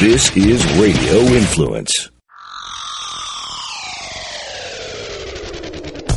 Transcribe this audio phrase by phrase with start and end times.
[0.00, 2.10] This is Radio Influence.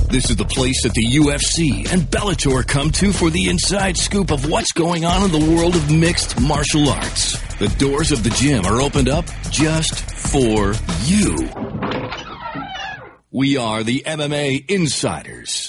[0.10, 4.32] This is the place that the UFC and Bellator come to for the inside scoop
[4.32, 7.40] of what's going on in the world of mixed martial arts.
[7.58, 10.74] The doors of the gym are opened up just for
[11.06, 11.36] you.
[13.32, 15.68] We are the MMA Insiders.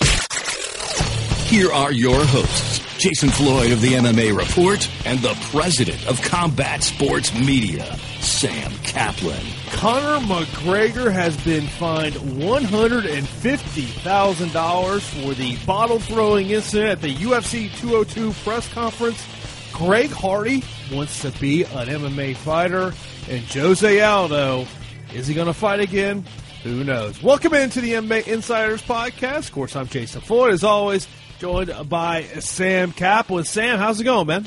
[1.48, 6.82] Here are your hosts, Jason Floyd of the MMA Report and the president of Combat
[6.82, 7.84] Sports Media,
[8.18, 9.40] Sam Caplan.
[9.70, 18.32] Conor McGregor has been fined $150,000 for the bottle throwing incident at the UFC 202
[18.42, 19.24] press conference.
[19.72, 22.92] Greg Hardy wants to be an MMA fighter,
[23.30, 24.66] and Jose Aldo,
[25.14, 26.24] is he going to fight again?
[26.64, 27.22] Who knows?
[27.22, 29.46] Welcome into the MMA Insiders podcast.
[29.46, 31.06] Of course, I'm Jason Floyd, as always,
[31.38, 33.46] joined by Sam Caplan.
[33.46, 34.46] Sam, how's it going, man?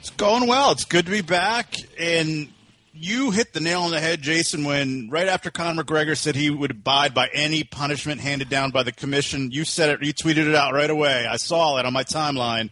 [0.00, 0.72] It's going well.
[0.72, 1.76] It's good to be back.
[2.00, 2.48] And
[2.92, 6.50] you hit the nail on the head, Jason, when right after Conor McGregor said he
[6.50, 9.52] would abide by any punishment handed down by the commission.
[9.52, 11.26] You said it, you tweeted it out right away.
[11.30, 12.70] I saw it on my timeline.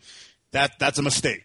[0.50, 1.44] That that's a mistake.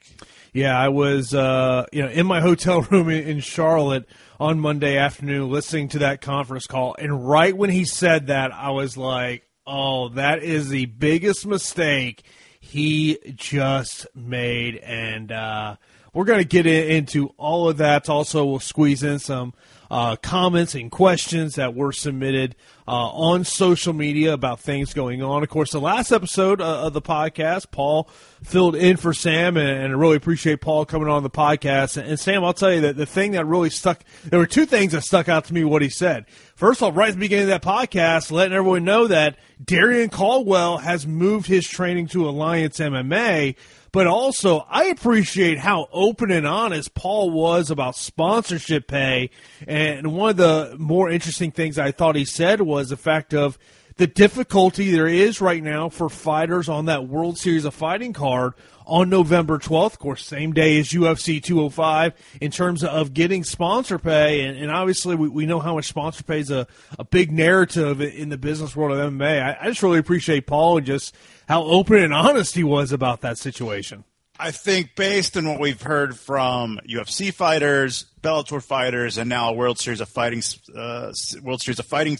[0.51, 5.51] Yeah, I was uh, you know in my hotel room in Charlotte on Monday afternoon
[5.51, 10.09] listening to that conference call, and right when he said that, I was like, "Oh,
[10.09, 12.23] that is the biggest mistake
[12.59, 15.75] he just made." And uh,
[16.13, 18.09] we're going to get in, into all of that.
[18.09, 19.53] Also, we'll squeeze in some
[19.89, 22.55] uh, comments and questions that were submitted
[22.87, 25.43] uh, on social media about things going on.
[25.43, 28.09] Of course, the last episode uh, of the podcast, Paul
[28.43, 32.01] filled in for Sam, and, I really appreciate Paul coming on the podcast.
[32.01, 34.91] And, Sam, I'll tell you that the thing that really stuck, there were two things
[34.93, 36.25] that stuck out to me what he said.
[36.55, 40.09] First of all, right at the beginning of that podcast, letting everyone know that Darrion
[40.09, 43.57] Caldwell has moved his training to Alliance MMA.
[43.91, 49.31] But also, I appreciate how open and honest Paul was about sponsorship pay.
[49.67, 53.57] And one of the more interesting things I thought he said was the fact of
[53.97, 58.53] the difficulty there is right now for fighters on that World Series of Fighting card
[58.85, 63.97] on November 12th, of course, same day as UFC 205, in terms of getting sponsor
[63.97, 64.41] pay.
[64.41, 66.67] And, and obviously, we, we know how much sponsor pay is a,
[66.99, 69.41] a big narrative in the business world of MMA.
[69.41, 71.15] I, I just really appreciate Paul and just
[71.47, 74.03] how open and honest he was about that situation.
[74.37, 79.79] I think based on what we've heard from UFC fighters, Bellator fighters, and now World
[79.79, 80.43] Series of Fighting,
[80.75, 82.17] uh, World Series of Fighting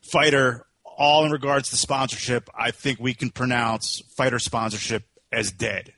[0.00, 0.66] fighter,
[1.00, 5.94] all in regards to sponsorship, I think we can pronounce fighter sponsorship as dead.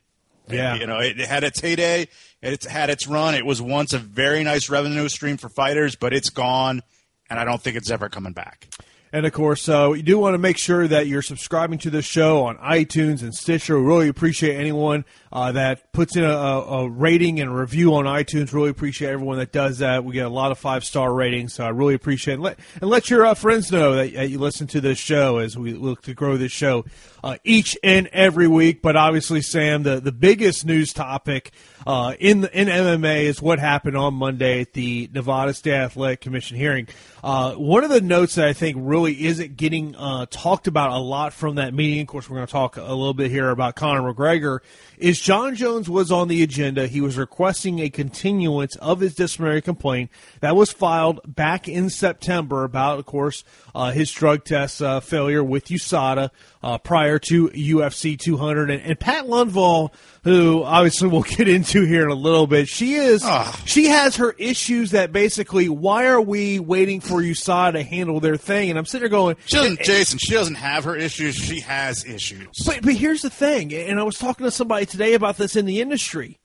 [0.49, 0.77] Yeah.
[0.77, 2.07] You know, it, had its heyday,
[2.41, 3.35] it's had its run.
[3.35, 6.83] It was once a very nice revenue stream for fighters, but it's gone,
[7.29, 8.69] and I don't think it's ever coming back.
[9.13, 12.05] And of course, uh, you do want to make sure that you're subscribing to this
[12.05, 13.79] show on iTunes and Stitcher.
[13.81, 18.05] We really appreciate anyone uh, that puts in a, a, rating and a review on
[18.05, 18.53] iTunes.
[18.53, 20.05] Really appreciate everyone that does that.
[20.05, 22.37] We get a lot of five star ratings, so I really appreciate it.
[22.37, 25.39] And let, and let your uh, friends know that, that, you listen to this show
[25.39, 26.85] as we look to grow this show
[27.25, 28.83] uh, each and every week.
[28.83, 31.53] But obviously, Sam, the, the biggest news topic
[31.87, 36.57] uh, in in MMA is what happened on Monday at the Nevada State Athletic Commission
[36.57, 36.89] hearing.
[37.25, 40.99] Uh, one of the notes that I think really isn't getting uh, talked about a
[40.99, 43.77] lot from that meeting, of course, we're going to talk a little bit here about
[43.77, 44.59] Conor McGregor,
[44.99, 46.89] is Jon Jones was on the agenda.
[46.89, 50.11] He was requesting a continuance of his disciplinary complaint
[50.41, 55.45] that was filed back in September about, of course, uh, his drug test uh, failure
[55.45, 56.31] with USADA
[56.63, 58.71] uh, prior to UFC 200.
[58.71, 59.93] And, and, Pat Lundvall,
[60.23, 63.61] who obviously we'll get into here in a little bit, she is oh.
[63.65, 68.37] she has her issues that basically why are we waiting for USADA to handle their
[68.37, 68.71] thing?
[68.71, 71.35] And I'm sitting there going, she doesn't, Jason, she doesn't have her issues.
[71.35, 72.49] She has issues.
[72.65, 75.67] But but here's the thing, and I was talking to somebody today about this in
[75.67, 76.39] the industry.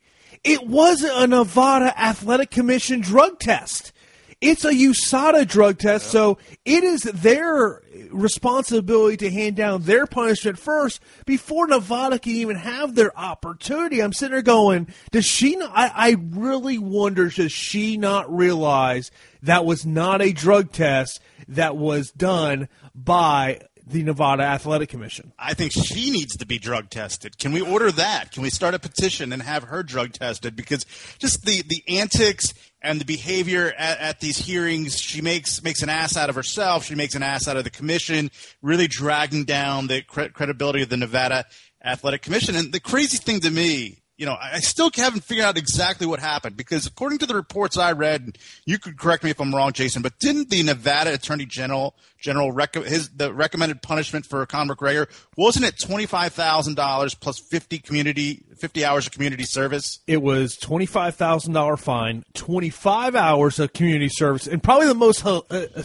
[0.44, 3.92] It wasn't a Nevada Athletic Commission drug test.
[4.40, 10.58] It's a USADA drug test, so it is their responsibility to hand down their punishment
[10.58, 14.02] first before Nevada can even have their opportunity.
[14.02, 15.70] I'm sitting there going, does she not?
[15.74, 19.10] I, I really wonder, does she not realize
[19.42, 25.32] that was not a drug test that was done by the Nevada Athletic Commission.
[25.38, 27.38] I think she needs to be drug tested.
[27.38, 28.32] Can we order that?
[28.32, 30.54] Can we start a petition and have her drug tested?
[30.54, 30.84] Because
[31.18, 35.88] just the, the antics and the behavior at, at, these hearings, she makes makes an
[35.88, 36.84] ass out of herself.
[36.84, 38.30] She makes an ass out of the commission,
[38.62, 41.44] really dragging down the cre- credibility of the Nevada
[41.84, 42.54] Athletic Commission.
[42.56, 46.18] And the crazy thing to me you know, I still haven't figured out exactly what
[46.18, 48.36] happened because according to the reports I read,
[48.66, 52.50] you could correct me if I'm wrong, Jason, but didn't the Nevada Attorney General General
[52.50, 55.06] rec- his the recommended punishment for Conor McGregor
[55.36, 60.00] wasn't it twenty five thousand dollars plus fifty community fifty hours of community service?
[60.08, 64.88] It was twenty five thousand dollar fine, twenty five hours of community service, and probably
[64.88, 65.84] the most uh, uh,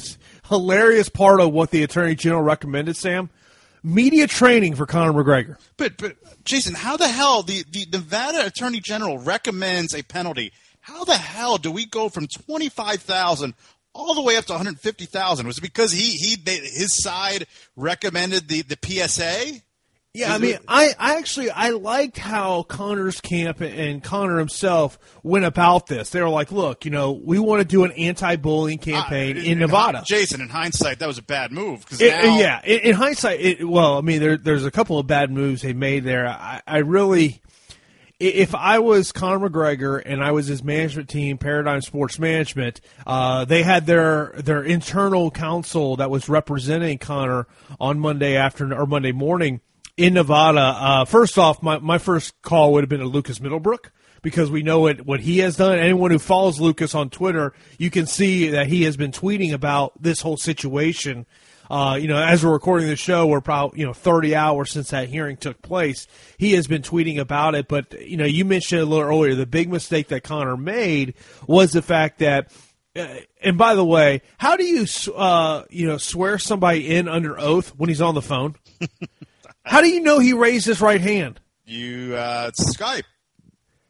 [0.50, 3.30] hilarious part of what the Attorney General recommended, Sam
[3.84, 5.58] media training for Conor McGregor.
[5.78, 6.16] But but
[6.46, 10.54] Jason, how the hell the, the Nevada Attorney General recommends a penalty?
[10.82, 13.54] How the hell do we go from twenty five thousand
[13.94, 15.48] all the way up to one hundred fifty thousand?
[15.48, 19.62] Was it because he he they, his side recommended the the PSA?
[20.16, 25.44] Yeah, I mean, I, I actually I liked how Conor's camp and Conor himself went
[25.44, 26.12] about this.
[26.12, 29.40] They were like, "Look, you know, we want to do an anti-bullying uh, campaign uh,
[29.40, 31.84] in, in, Nevada." Jason, in hindsight, that was a bad move.
[31.90, 32.38] Cause now...
[32.38, 35.64] yeah, in, in hindsight, it, well, I mean, there, there's a couple of bad moves
[35.64, 36.28] they made there.
[36.28, 37.42] I, I really,
[38.20, 43.46] if I was Conor McGregor and I was his management team, Paradigm Sports Management, uh,
[43.46, 47.48] they had their their internal counsel that was representing Conor
[47.80, 49.60] on Monday afternoon or Monday morning
[49.98, 50.60] in Nevada.
[50.60, 53.92] Uh, first off, my, my first call would have been to Lucas Middlebrook
[54.22, 55.78] because we know what, what he has done.
[55.78, 60.02] Anyone who follows Lucas on Twitter, you can see that he has been tweeting about
[60.02, 61.26] this whole situation.
[61.70, 64.90] Uh, you know, as we're recording the show, we're probably, you know, 30 hours since
[64.90, 66.08] that hearing took place.
[66.38, 67.68] He has been tweeting about it.
[67.68, 71.14] But, you know, you mentioned a little earlier, the big mistake that Conor made
[71.48, 72.52] was the fact that
[72.96, 73.08] uh,
[73.42, 74.86] and by the way, how do you
[75.16, 78.56] uh, you know swear somebody in under oath when he's on the phone?
[79.64, 81.40] How do you know he raised his right hand?
[81.66, 83.04] You uh, Skype.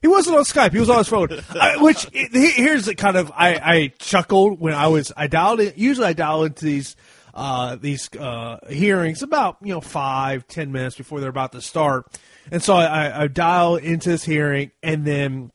[0.01, 0.73] He wasn't on Skype.
[0.73, 1.29] He was on his phone.
[1.59, 5.73] I, which here's the kind of I, I chuckled when I was I dialed in.
[5.77, 6.97] Usually I dial into these
[7.33, 12.05] uh, these uh, hearings about you know five ten minutes before they're about to start,
[12.51, 15.52] and so I, I dial into this hearing and then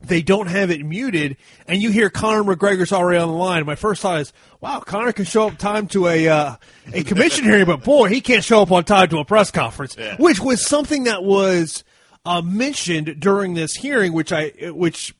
[0.00, 1.36] they don't have it muted,
[1.66, 3.66] and you hear Conor McGregor's already on the line.
[3.66, 6.56] My first thought is, wow, Conor can show up time to a uh,
[6.92, 9.96] a commission hearing, but boy, he can't show up on time to a press conference,
[9.98, 10.16] yeah.
[10.16, 11.82] which was something that was
[12.24, 14.12] uh, mentioned during this hearing.
[14.12, 15.14] Which I, which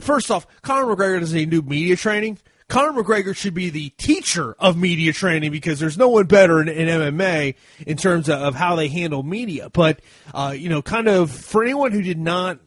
[0.00, 2.38] first off, Conor McGregor doesn't need new media training.
[2.68, 6.68] Conor McGregor should be the teacher of media training because there's no one better in,
[6.68, 7.54] in MMA
[7.86, 9.70] in terms of, of, how they handle media.
[9.70, 10.00] But
[10.34, 12.58] uh, you know, kind of for anyone who did not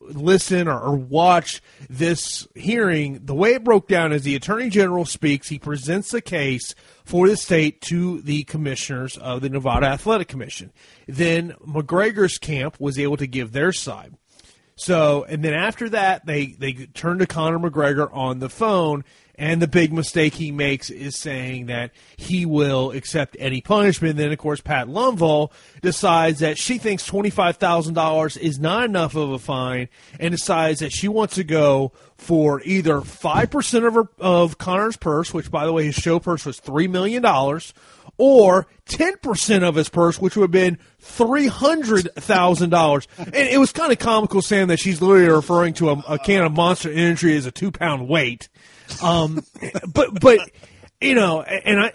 [0.00, 5.04] listen or, or, watch this hearing, the way it broke down is the Attorney General
[5.04, 6.74] speaks, he presents the case
[7.04, 10.72] for the state to the commissioners of the Nevada Athletic Commission.
[11.06, 14.14] Then McGregor's camp was able to give their side.
[14.74, 19.04] So, and then after that, they, they turn to Conor McGregor on the phone
[19.36, 24.16] and the big mistake he makes is saying that he will accept any punishment.
[24.16, 29.38] Then, of course, Pat Lundvall decides that she thinks $25,000 is not enough of a
[29.38, 29.88] fine
[30.20, 35.32] and decides that she wants to go for either 5% of, her, of Conor's purse,
[35.34, 37.24] which, by the way, his show purse was $3 million,
[38.18, 43.06] or 10% of his purse, which would have been $300,000.
[43.18, 46.42] And it was kind of comical saying that she's literally referring to a, a can
[46.42, 48.48] of Monster Energy as a two pound weight.
[49.00, 49.44] Um,
[49.92, 50.40] but but
[51.00, 51.92] you know, and I.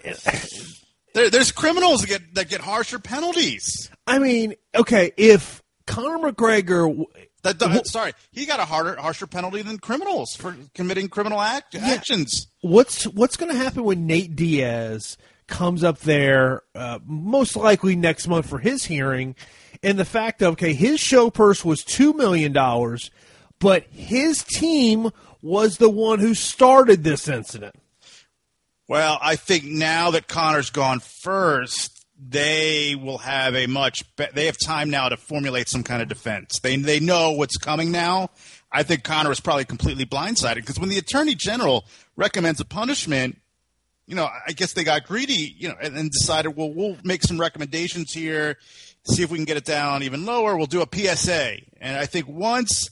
[1.14, 3.90] There, there's criminals that get that get harsher penalties.
[4.06, 7.04] I mean, okay, if Conor McGregor.
[7.42, 11.74] That, that, sorry, he got a harder, harsher penalty than criminals for committing criminal act,
[11.74, 11.86] yeah.
[11.86, 12.48] actions.
[12.60, 18.28] What's what's going to happen when Nate Diaz comes up there, uh, most likely next
[18.28, 19.34] month for his hearing,
[19.82, 23.10] and the fact of okay, his show purse was two million dollars,
[23.60, 25.10] but his team
[25.42, 27.74] was the one who started this incident.
[28.88, 34.46] Well, I think now that Conor's gone first, they will have a much be- they
[34.46, 36.58] have time now to formulate some kind of defense.
[36.60, 38.30] They they know what's coming now.
[38.72, 41.84] I think Conor was probably completely blindsided because when the attorney general
[42.16, 43.38] recommends a punishment,
[44.06, 47.22] you know, I guess they got greedy, you know, and, and decided, well, we'll make
[47.22, 48.56] some recommendations here,
[49.04, 50.56] see if we can get it down even lower.
[50.56, 52.88] We'll do a PSA, and I think once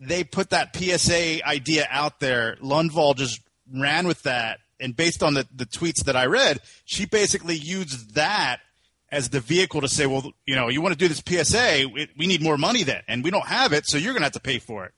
[0.00, 3.40] they put that PSA idea out there, Lundvall just
[3.72, 8.14] ran with that, and based on the, the tweets that I read, she basically used
[8.14, 8.58] that
[9.10, 12.08] as the vehicle to say, well, you know, you want to do this PSA, we,
[12.18, 14.32] we need more money then, and we don't have it, so you're going to have
[14.32, 14.92] to pay for it.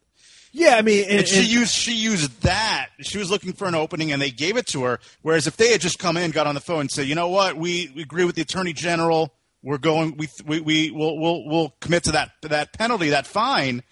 [0.53, 2.88] Yeah, I mean, and, And she and- used she used that.
[3.00, 5.00] She was looking for an opening, and they gave it to her.
[5.21, 7.29] Whereas if they had just come in, got on the phone, and said, "You know
[7.29, 7.57] what?
[7.59, 9.35] We, we agree with the attorney general.
[9.62, 10.17] We're going.
[10.17, 13.83] We we we will we'll, we'll commit to that that penalty, that fine."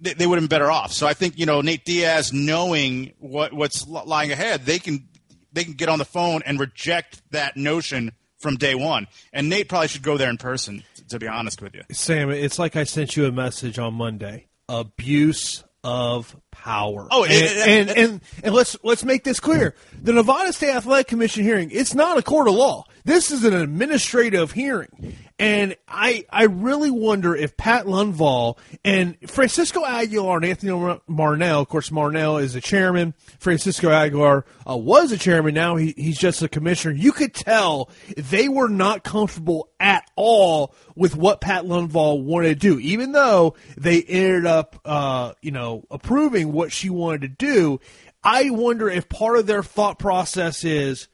[0.00, 0.92] They, they would have been better off.
[0.92, 5.08] So I think you know Nate Diaz, knowing what what's lying ahead, they can
[5.52, 9.06] they can get on the phone and reject that notion from day one.
[9.32, 10.82] And Nate probably should go there in person.
[11.08, 11.82] To be honest with you.
[11.90, 14.46] Sam, it's like I sent you a message on Monday.
[14.68, 17.08] Abuse of power.
[17.10, 21.08] Oh, and, it- and, and and let's let's make this clear: the Nevada State Athletic
[21.08, 22.84] Commission hearing it's not a court of law.
[23.04, 29.84] This is an administrative hearing, and I I really wonder if Pat Lundvall and Francisco
[29.84, 30.72] Aguilar and Anthony
[31.08, 33.14] Marnell, of course, Marnell is a chairman.
[33.38, 35.54] Francisco Aguilar uh, was a chairman.
[35.54, 36.94] Now he, he's just a commissioner.
[36.94, 42.74] You could tell they were not comfortable at all with what Pat Lundvall wanted to
[42.74, 47.80] do, even though they ended up, uh, you know, approving what she wanted to do.
[48.22, 51.08] I wonder if part of their thought process is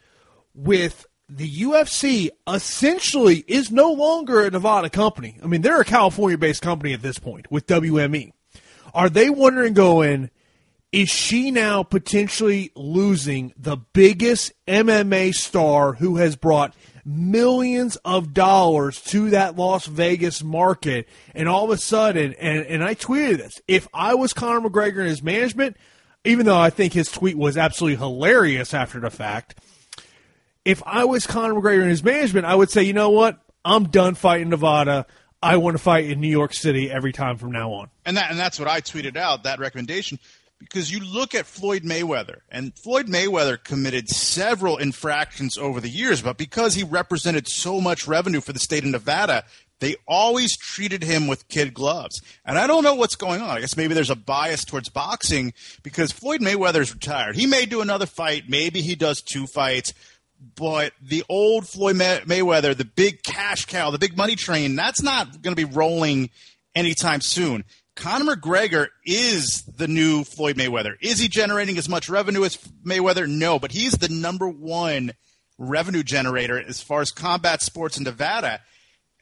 [0.54, 5.38] with the UFC essentially is no longer a Nevada company.
[5.42, 8.32] I mean, they're a California based company at this point with WME.
[8.94, 10.30] Are they wondering going,
[10.92, 19.00] is she now potentially losing the biggest MMA star who has brought millions of dollars
[19.02, 21.08] to that Las Vegas market?
[21.34, 25.00] And all of a sudden, and, and I tweeted this, if I was Conor McGregor
[25.00, 25.76] and his management,
[26.24, 29.60] even though I think his tweet was absolutely hilarious after the fact,
[30.66, 33.38] if I was Conor McGregor and his management, I would say, you know what?
[33.64, 35.06] I'm done fighting Nevada.
[35.42, 37.88] I want to fight in New York City every time from now on.
[38.04, 40.18] and that and that's what I tweeted out that recommendation
[40.58, 46.22] because you look at Floyd Mayweather and Floyd Mayweather committed several infractions over the years,
[46.22, 49.44] but because he represented so much revenue for the state of Nevada,
[49.80, 52.22] they always treated him with kid gloves.
[52.44, 53.50] And I don't know what's going on.
[53.50, 57.36] I guess maybe there's a bias towards boxing because Floyd Mayweather's retired.
[57.36, 59.92] He may do another fight, maybe he does two fights,
[60.54, 65.02] but the old Floyd May- Mayweather, the big cash cow, the big money train, that's
[65.02, 66.30] not going to be rolling
[66.74, 67.64] anytime soon.
[67.94, 70.96] Conor McGregor is the new Floyd Mayweather.
[71.00, 73.26] Is he generating as much revenue as Mayweather?
[73.26, 75.12] No, but he's the number one
[75.58, 78.60] revenue generator as far as combat sports in Nevada.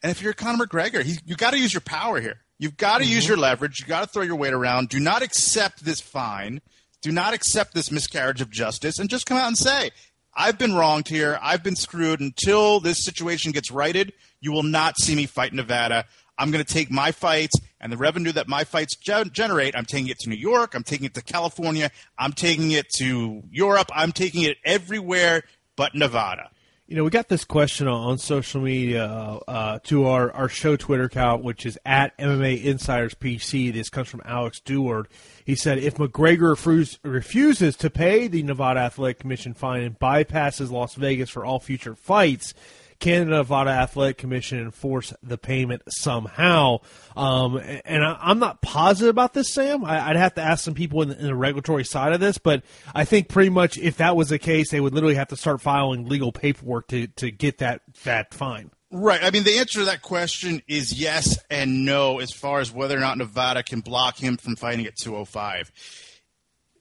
[0.03, 2.41] And if you're Conor McGregor, he, you got to use your power here.
[2.59, 3.31] You've got to use mm-hmm.
[3.31, 3.79] your leverage.
[3.79, 4.89] You've got to throw your weight around.
[4.89, 6.61] Do not accept this fine.
[7.01, 9.91] Do not accept this miscarriage of justice, and just come out and say,
[10.35, 11.39] "I've been wronged here.
[11.41, 16.05] I've been screwed." Until this situation gets righted, you will not see me fight Nevada.
[16.37, 19.75] I'm going to take my fights and the revenue that my fights ge- generate.
[19.75, 20.75] I'm taking it to New York.
[20.75, 21.91] I'm taking it to California.
[22.17, 23.89] I'm taking it to Europe.
[23.93, 25.43] I'm taking it everywhere
[25.75, 26.49] but Nevada.
[26.87, 31.05] You know, we got this question on, social media uh, to our, our show Twitter
[31.05, 33.73] account, which is at MMA Insiders PC.
[33.73, 35.07] This comes from Alex Deward.
[35.43, 40.69] He said, if McGregor refuse, refuses to pay the Nevada Athletic Commission fine and bypasses
[40.69, 42.53] Las Vegas for all future fights,
[42.99, 46.79] can the Nevada Athletic Commission enforce the payment somehow?
[47.15, 49.83] Um, and I, I'm not positive about this, Sam.
[49.85, 52.37] I, I'd have to ask some people in the, in the regulatory side of this,
[52.37, 55.35] but I think pretty much if that was the case, they would literally have to
[55.35, 58.71] start filing legal paperwork to, to get that that fine.
[58.91, 59.21] Right.
[59.23, 62.95] I mean, the answer to that question is yes and no as far as whether
[62.95, 65.71] or not Nevada can block him from fighting at 205.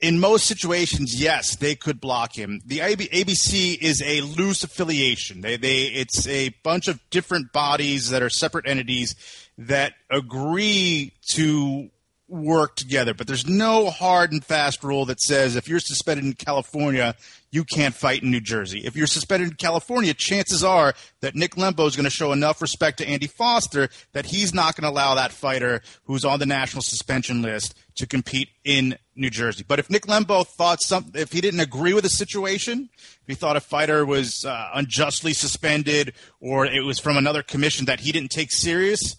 [0.05, 2.61] In most situations, yes, they could block him.
[2.67, 5.41] The ABC is a loose affiliation.
[5.41, 9.17] They, they, it's a bunch of different bodies that are separate entities
[9.57, 11.89] that agree to
[12.29, 13.13] work together.
[13.15, 17.15] But there's no hard and fast rule that says if you're suspended in California,
[17.51, 18.81] you can't fight in New Jersey.
[18.85, 22.63] If you're suspended in California, chances are that Nick Lembo is going to show enough
[22.63, 26.47] respect to Andy Foster that he's not going to allow that fighter who's on the
[26.47, 29.65] national suspension list to compete in New Jersey.
[29.67, 33.35] But if Nick Lembo thought some, if he didn't agree with the situation, if he
[33.35, 38.11] thought a fighter was uh, unjustly suspended or it was from another commission that he
[38.11, 39.17] didn't take serious,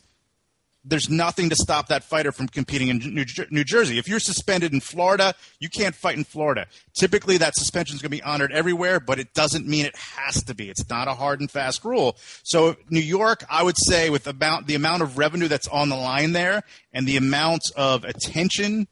[0.86, 3.98] there's nothing to stop that fighter from competing in New, New Jersey.
[3.98, 6.68] If you're suspended in Florida, you can't fight in Florida.
[6.94, 10.44] Typically, that suspension is going to be honored everywhere, but it doesn't mean it has
[10.44, 10.70] to be.
[10.70, 12.18] It's not a hard and fast rule.
[12.44, 15.96] So, New York, I would say, with about the amount of revenue that's on the
[15.96, 16.64] line there
[16.94, 18.88] and the amount of attention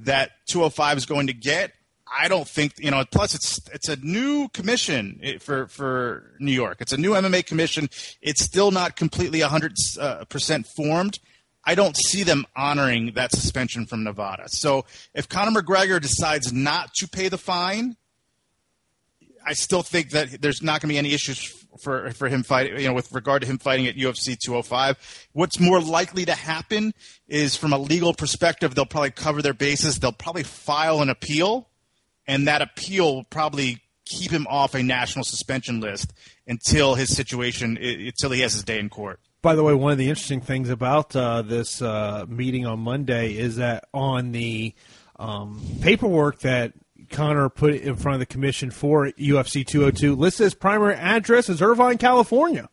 [0.00, 1.72] that 205 is going to get,
[2.10, 3.04] I don't think you know.
[3.10, 6.78] Plus, it's it's a new commission eh, for for New York.
[6.80, 7.88] It's a new MMA commission.
[8.22, 11.18] It's still not completely 100 uh, percent formed.
[11.68, 14.44] I don't see them honoring that suspension from Nevada.
[14.46, 17.94] So if Conor McGregor decides not to pay the fine,
[19.44, 21.44] I still think that there's not going to be any issues
[21.82, 22.80] for for him fighting.
[22.80, 25.28] You know, with regard to him fighting at UFC 205.
[25.32, 26.94] What's more likely to happen
[27.28, 29.98] is, from a legal perspective, they'll probably cover their bases.
[29.98, 31.68] They'll probably file an appeal,
[32.26, 36.14] and that appeal will probably keep him off a national suspension list
[36.46, 39.20] until his situation until he has his day in court.
[39.40, 43.36] By the way, one of the interesting things about uh, this uh, meeting on Monday
[43.36, 44.74] is that on the
[45.16, 46.72] um, paperwork that
[47.10, 51.62] Conor put in front of the commission for UFC 202 listed his primary address as
[51.62, 52.68] Irvine, California.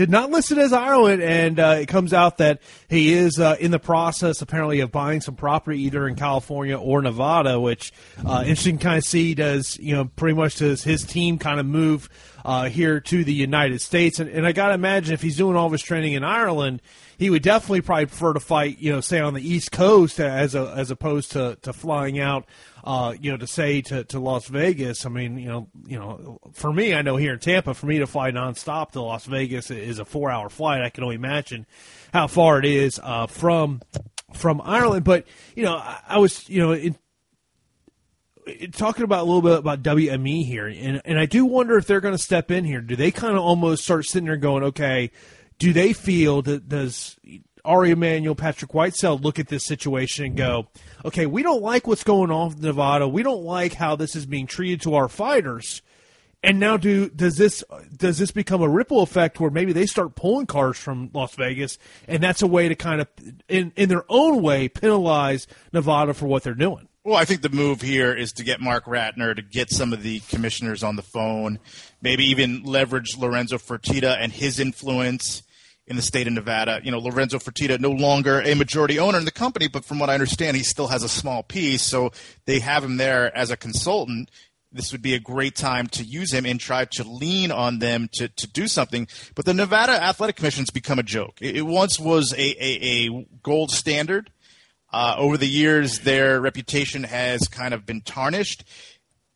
[0.00, 3.58] Did not list it as Ireland, and uh, it comes out that he is uh,
[3.60, 7.60] in the process, apparently, of buying some property either in California or Nevada.
[7.60, 7.92] Which
[8.26, 11.66] uh, interesting, kind of see does you know pretty much does his team kind of
[11.66, 12.08] move
[12.46, 15.54] uh, here to the United States, and, and I got to imagine if he's doing
[15.54, 16.80] all of his training in Ireland,
[17.18, 20.54] he would definitely probably prefer to fight, you know, say on the East Coast as
[20.54, 22.46] a, as opposed to, to flying out
[22.84, 26.38] uh, you know, to say to, to Las Vegas, I mean, you know, you know,
[26.52, 29.70] for me, I know here in Tampa, for me to fly nonstop to Las Vegas
[29.70, 30.82] is a four hour flight.
[30.82, 31.66] I can only imagine
[32.12, 33.82] how far it is uh, from
[34.34, 35.04] from Ireland.
[35.04, 36.96] But you know, I, I was, you know, in
[38.72, 42.00] talking about a little bit about WME here, and and I do wonder if they're
[42.00, 42.80] going to step in here.
[42.80, 45.10] Do they kind of almost start sitting there going, okay?
[45.58, 47.18] Do they feel that does
[47.64, 50.68] Ari Emanuel, Patrick Whitesell look at this situation and go,
[51.04, 53.08] okay, we don't like what's going on in Nevada.
[53.08, 55.82] We don't like how this is being treated to our fighters.
[56.42, 57.62] And now, do does this
[57.94, 61.76] does this become a ripple effect where maybe they start pulling cars from Las Vegas,
[62.08, 63.08] and that's a way to kind of,
[63.46, 66.88] in in their own way, penalize Nevada for what they're doing?
[67.04, 70.02] Well, I think the move here is to get Marc Ratner to get some of
[70.02, 71.58] the commissioners on the phone,
[72.00, 75.42] maybe even leverage Lorenzo Fertitta and his influence
[75.90, 76.80] in the state of Nevada.
[76.84, 80.08] You know, Lorenzo Fertitta no longer a majority owner in the company, but from what
[80.08, 81.82] I understand, he still has a small piece.
[81.82, 82.12] So
[82.46, 84.30] they have him there as a consultant.
[84.70, 88.08] This would be a great time to use him and try to lean on them
[88.12, 89.08] to, to do something.
[89.34, 91.38] But the Nevada Athletic Commission's become a joke.
[91.40, 94.30] It, it once was a, a, a gold standard.
[94.92, 98.64] Uh, over the years, their reputation has kind of been tarnished.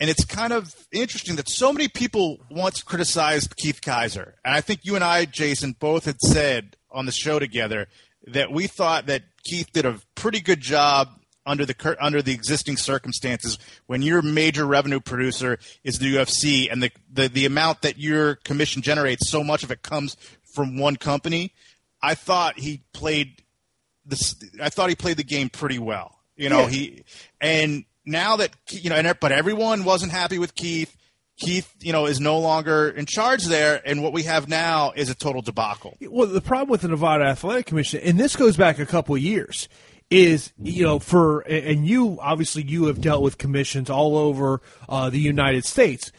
[0.00, 4.32] And it's kind of interesting that so many people once criticized Keith Kizer.
[4.44, 7.86] And I think you and I, Jason, both had said on the show together
[8.26, 11.08] that we thought that Keith did a pretty good job
[11.46, 16.82] under the under the existing circumstances when your major revenue producer is the UFC and
[16.82, 20.96] the, the, the amount that your commission generates so much of it comes from one
[20.96, 21.52] company
[22.02, 23.42] I thought he played
[24.06, 26.68] this I thought he played the game pretty well you know yeah.
[26.68, 27.04] he
[27.42, 30.94] and now that you know, and, but everyone wasn't happy with Keith.
[31.36, 35.10] Keith, you know, is no longer in charge there, and what we have now is
[35.10, 35.96] a total debacle.
[36.00, 39.20] Well, the problem with the Nevada Athletic Commission, and this goes back a couple of
[39.20, 39.68] years,
[40.10, 45.10] is you know for and you obviously you have dealt with commissions all over uh,
[45.10, 46.12] the United States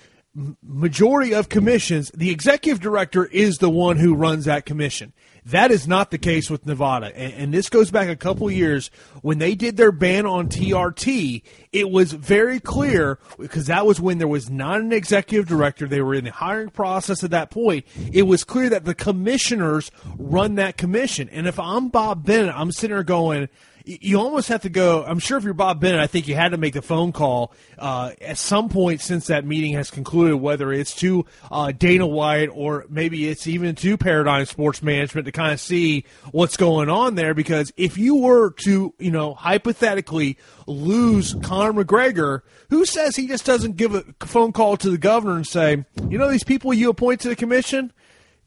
[0.61, 5.13] majority of commissions, the executive director is the one who runs that commission.
[5.45, 7.15] That is not the case with Nevada.
[7.15, 8.89] And, and, this goes back a couple years
[9.21, 11.43] when they did their ban on TRT.
[11.71, 15.87] It was very clear because that was when there was not an executive director.
[15.87, 17.85] They were in the hiring process at that point.
[18.11, 21.29] It was clear that the commissioners run that commission.
[21.29, 23.47] And if I'm Bob Bennett, I'm sitting there going,
[23.85, 25.03] you almost have to go.
[25.05, 27.53] I'm sure if you're Bob Bennett, I think you had to make the phone call
[27.77, 32.49] uh, at some point since that meeting has concluded, whether it's to uh, Dana White
[32.51, 37.15] or maybe it's even to Paradigm Sports Management to kind of see what's going on
[37.15, 37.33] there.
[37.33, 43.45] Because if you were to, you know, hypothetically lose Conor McGregor, who says he just
[43.45, 46.89] doesn't give a phone call to the governor and say, you know, these people you
[46.89, 47.93] appoint to the commission,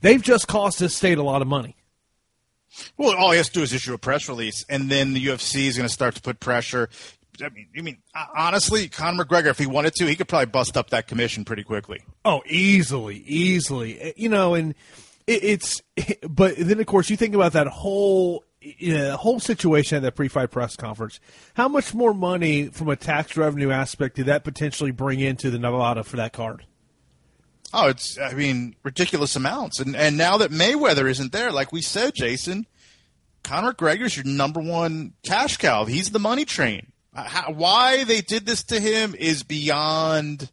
[0.00, 1.77] they've just cost this state a lot of money.
[2.96, 5.66] Well, all he has to do is issue a press release, and then the UFC
[5.66, 6.88] is going to start to put pressure.
[7.42, 7.98] I mean, I mean,
[8.36, 11.62] honestly, Conor McGregor, if he wanted to, he could probably bust up that commission pretty
[11.62, 12.02] quickly.
[12.24, 14.00] Oh, easily, easily.
[14.00, 14.74] Eh, you know, and
[15.26, 15.82] it, it's,
[16.28, 20.16] but then of course you think about that whole you know, whole situation at that
[20.16, 21.20] pre-fight press conference.
[21.54, 25.58] How much more money from a tax revenue aspect did that potentially bring into the
[25.58, 26.64] Nevada for that card?
[27.72, 31.82] Oh, it's I mean ridiculous amounts, and and now that Mayweather isn't there, like we
[31.82, 32.66] said, Jason,
[33.42, 35.84] Conor McGregor's your number one cash cow.
[35.84, 36.92] He's the money train.
[37.14, 40.50] Uh, how, why they did this to him is beyond.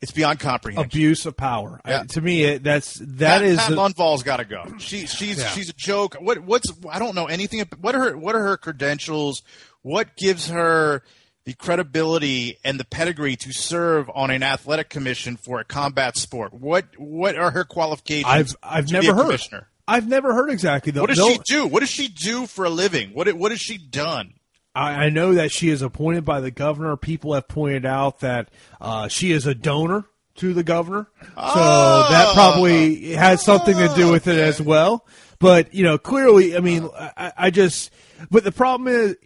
[0.00, 0.86] It's beyond comprehension.
[0.86, 1.78] Abuse of power.
[1.86, 2.00] Yeah.
[2.00, 4.64] I, to me, it, that's that Pat, is Pat Lundvall's got to go.
[4.78, 5.48] She she's yeah.
[5.48, 6.16] she's a joke.
[6.18, 7.62] What what's I don't know anything.
[7.80, 9.42] What are her what are her credentials?
[9.82, 11.02] What gives her
[11.50, 16.54] the credibility and the pedigree to serve on an athletic commission for a combat sport?
[16.54, 18.26] What what are her qualifications?
[18.26, 19.40] I've I've never heard.
[19.88, 21.00] I've never heard exactly though.
[21.00, 21.66] What does No- she do?
[21.66, 23.10] What does she do for a living?
[23.14, 24.34] What what has she done?
[24.76, 26.96] I, I know that she is appointed by the governor.
[26.96, 30.04] People have pointed out that uh, she is a donor
[30.36, 35.04] to the governor, so that probably has something to do with it as well.
[35.40, 37.90] But you know, clearly, I mean, I, I just.
[38.30, 39.16] But the problem is,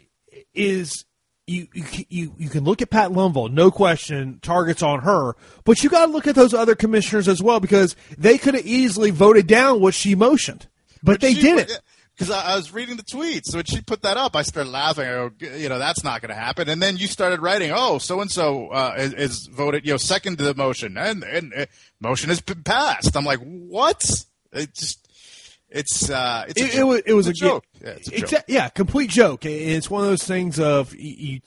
[0.54, 1.04] is
[1.46, 5.83] you you you you can look at Pat Lundvall, no question, targets on her, but
[5.83, 9.11] you got to look at those other commissioners as well because they could have easily
[9.11, 10.66] voted down what she motioned,
[11.02, 11.80] but, they didn't.
[12.16, 14.70] Because I, I was reading the tweets, so when she put that up, I started
[14.70, 15.04] laughing.
[15.04, 16.68] I go, you know, that's not going to happen.
[16.68, 20.38] And then you started writing, oh, so and so is is voted, you know, second
[20.38, 21.66] to the motion, and and uh,
[22.00, 23.16] motion has been passed.
[23.16, 24.02] I'm like, what?
[24.52, 25.03] It just,
[25.74, 26.78] it's uh, it's a it, joke.
[26.78, 27.64] it was it was It's a, joke.
[27.82, 28.44] Yeah, it's a joke.
[28.48, 29.44] Yeah, complete joke.
[29.44, 31.40] And It's one of those things of you, you,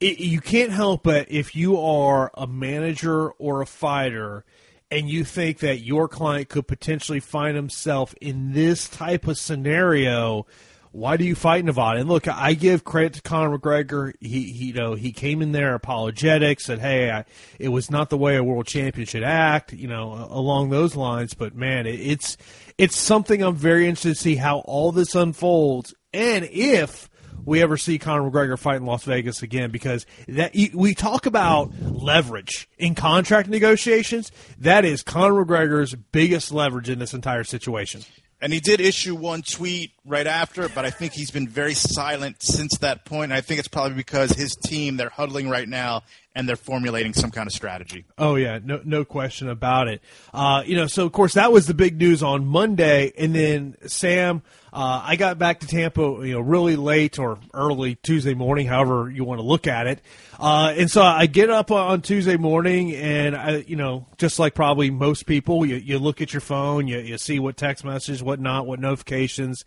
[0.00, 4.44] it, you can't help but if you are a manager or a fighter
[4.90, 10.46] and you think that your client could potentially find himself in this type of scenario,
[10.92, 12.00] why do you fight Nevada?
[12.00, 14.12] And look, I give credit to Conor McGregor.
[14.20, 17.24] He, he you know, he came in there apologetic, said, "Hey, I,
[17.58, 21.34] it was not the way a world champion should act," you know, along those lines.
[21.34, 22.36] But man, it, it's
[22.76, 27.08] it's something I'm very interested to see how all this unfolds, and if
[27.44, 31.72] we ever see Conor McGregor fight in Las Vegas again, because that we talk about
[31.80, 34.30] leverage in contract negotiations.
[34.58, 38.02] That is Conor McGregor's biggest leverage in this entire situation.
[38.42, 42.42] And he did issue one tweet right after, but I think he's been very silent
[42.42, 43.30] since that point.
[43.30, 46.02] And I think it's probably because his team, they're huddling right now
[46.34, 48.04] and they're formulating some kind of strategy.
[48.16, 50.00] Oh yeah, no no question about it.
[50.32, 53.76] Uh, you know, so of course that was the big news on Monday, and then
[53.86, 54.42] Sam,
[54.72, 59.10] uh, I got back to Tampa, you know, really late or early Tuesday morning, however
[59.10, 60.00] you want to look at it.
[60.40, 64.54] Uh, and so I get up on Tuesday morning, and I, you know, just like
[64.54, 68.22] probably most people, you, you look at your phone, you, you see what text messages,
[68.22, 69.64] what not, what notifications,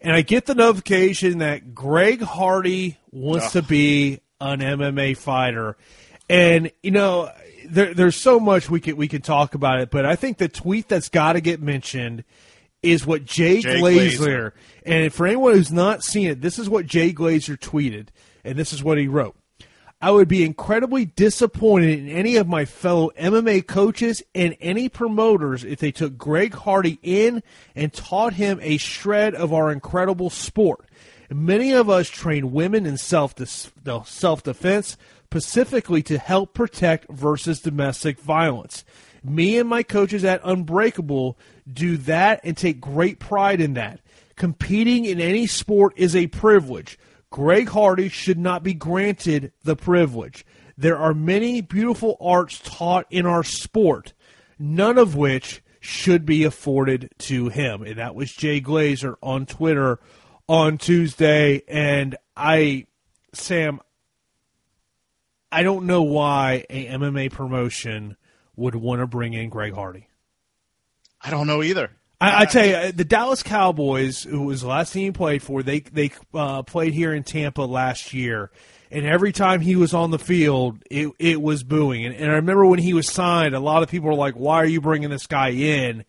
[0.00, 5.76] and I get the notification that Greg Hardy wants to be an MMA fighter.
[6.28, 7.30] And you know,
[7.68, 10.48] there, there's so much we could we could talk about it, but I think the
[10.48, 12.24] tweet that's got to get mentioned
[12.82, 14.52] is what Jay, Jay Glazer, Glazer.
[14.84, 18.08] and for anyone who's not seen it, this is what Jay Glazer tweeted,
[18.44, 19.36] and this is what he wrote.
[20.00, 25.64] I would be incredibly disappointed in any of my fellow MMA coaches and any promoters
[25.64, 27.42] if they took Greg Hardy in
[27.74, 30.84] and taught him a shred of our incredible sport.
[31.30, 33.34] Many of us train women in self
[34.04, 38.84] self defense, specifically to help protect versus domestic violence.
[39.24, 41.36] Me and my coaches at Unbreakable
[41.70, 43.98] do that and take great pride in that.
[44.36, 46.96] Competing in any sport is a privilege.
[47.30, 50.46] Greg Hardy should not be granted the privilege.
[50.78, 54.12] There are many beautiful arts taught in our sport,
[54.60, 57.82] none of which should be afforded to him.
[57.82, 59.98] And that was Jay Glazer on Twitter
[60.48, 61.62] on Tuesday.
[61.66, 62.86] And I,
[63.32, 63.80] Sam,
[65.50, 68.16] I don't know why a MMA promotion
[68.56, 70.08] would want to bring in Greg Hardy.
[71.20, 71.90] I don't know either.
[72.20, 75.62] I, I tell you, the Dallas Cowboys, who was the last team he played for,
[75.62, 78.50] they they uh, played here in Tampa last year,
[78.90, 82.06] and every time he was on the field, it it was booing.
[82.06, 84.56] And, and I remember when he was signed, a lot of people were like, "Why
[84.56, 86.04] are you bringing this guy in?"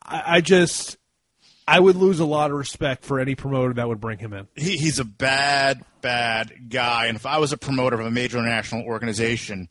[0.00, 0.96] I, I just,
[1.68, 4.46] I would lose a lot of respect for any promoter that would bring him in.
[4.54, 7.06] He, he's a bad, bad guy.
[7.06, 9.68] And if I was a promoter of a major international organization,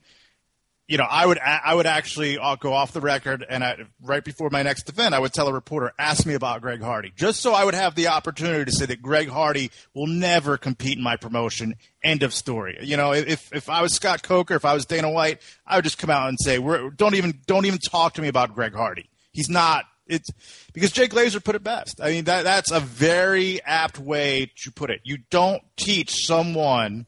[0.87, 4.23] you know, I would I would actually I'll go off the record and I, right
[4.23, 7.39] before my next event, I would tell a reporter, ask me about Greg Hardy, just
[7.39, 11.03] so I would have the opportunity to say that Greg Hardy will never compete in
[11.03, 11.75] my promotion.
[12.03, 12.77] End of story.
[12.81, 15.85] You know, if if I was Scott Coker, if I was Dana White, I would
[15.85, 18.75] just come out and say, We're, don't even don't even talk to me about Greg
[18.75, 19.09] Hardy.
[19.31, 19.85] He's not.
[20.07, 20.29] It's
[20.73, 21.99] because Jay Glazer put it best.
[22.01, 25.01] I mean, that that's a very apt way to put it.
[25.03, 27.07] You don't teach someone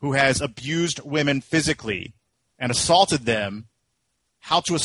[0.00, 2.14] who has abused women physically
[2.58, 3.66] and assaulted them
[4.40, 4.78] how to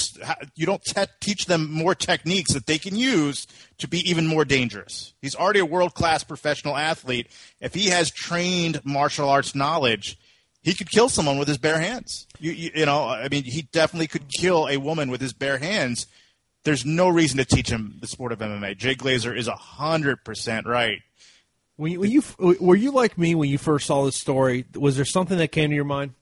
[0.56, 4.44] you don't te- teach them more techniques that they can use to be even more
[4.44, 7.28] dangerous he's already a world-class professional athlete
[7.62, 10.18] if he has trained martial arts knowledge
[10.64, 13.62] he could kill someone with his bare hands you, you, you know i mean he
[13.72, 16.08] definitely could kill a woman with his bare hands
[16.64, 21.00] there's no reason to teach him the sport of mma jay glazer is 100% right
[21.76, 22.24] When you, when you
[22.60, 24.66] were you like me when you first saw this story?
[24.76, 26.14] Was there something that came to your mind?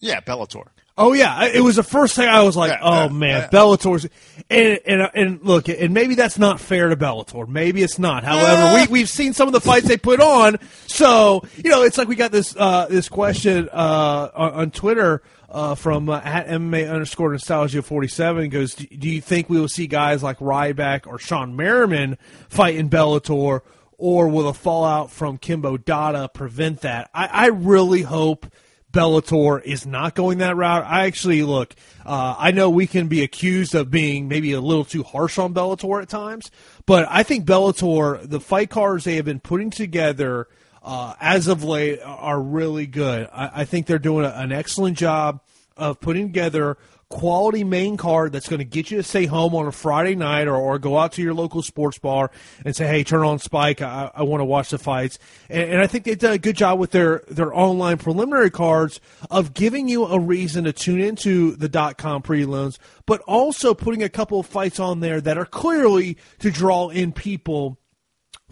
[0.00, 3.08] yeah bellator Oh yeah, it was the first thing I was like, Yeah, "Oh yeah,
[3.08, 3.48] man, yeah.
[3.48, 4.06] Bellator's."
[4.48, 7.48] And, and and look, and maybe that's not fair to Bellator.
[7.48, 8.22] Maybe it's not.
[8.22, 11.98] However, we we've seen some of the fights they put on, so you know, it's
[11.98, 15.24] like we got this uh, this question uh, on, on Twitter.
[15.54, 19.86] Uh, from uh, at MMA underscore nostalgia 47 goes, Do you think we will see
[19.86, 23.60] guys like Ryback or Shawne Merriman fight in Bellator,
[23.96, 27.08] or will the fallout from Kimbo Dada prevent that?
[27.14, 28.46] I, I really hope
[28.90, 30.84] Bellator is not going that route.
[30.86, 31.76] I actually look.
[32.04, 35.54] Uh, I know we can be accused of being maybe a little too harsh on
[35.54, 36.50] Bellator at times,
[36.84, 40.48] but I think Bellator, the fight cards they have been putting together
[40.84, 43.28] uh, as of late, are really good.
[43.32, 45.40] I, I think they're doing a, an excellent job
[45.76, 46.76] of putting together
[47.10, 50.48] quality main card that's going to get you to stay home on a Friday night
[50.48, 52.30] or, or go out to your local sports bar
[52.64, 53.80] and say, hey, turn on Spike.
[53.82, 55.18] I, I want to watch the fights.
[55.48, 59.00] And, and I think they've done a good job with their, their online preliminary cards
[59.30, 64.02] of giving you a reason to tune into the dot com prelims, but also putting
[64.02, 67.78] a couple of fights on there that are clearly to draw in people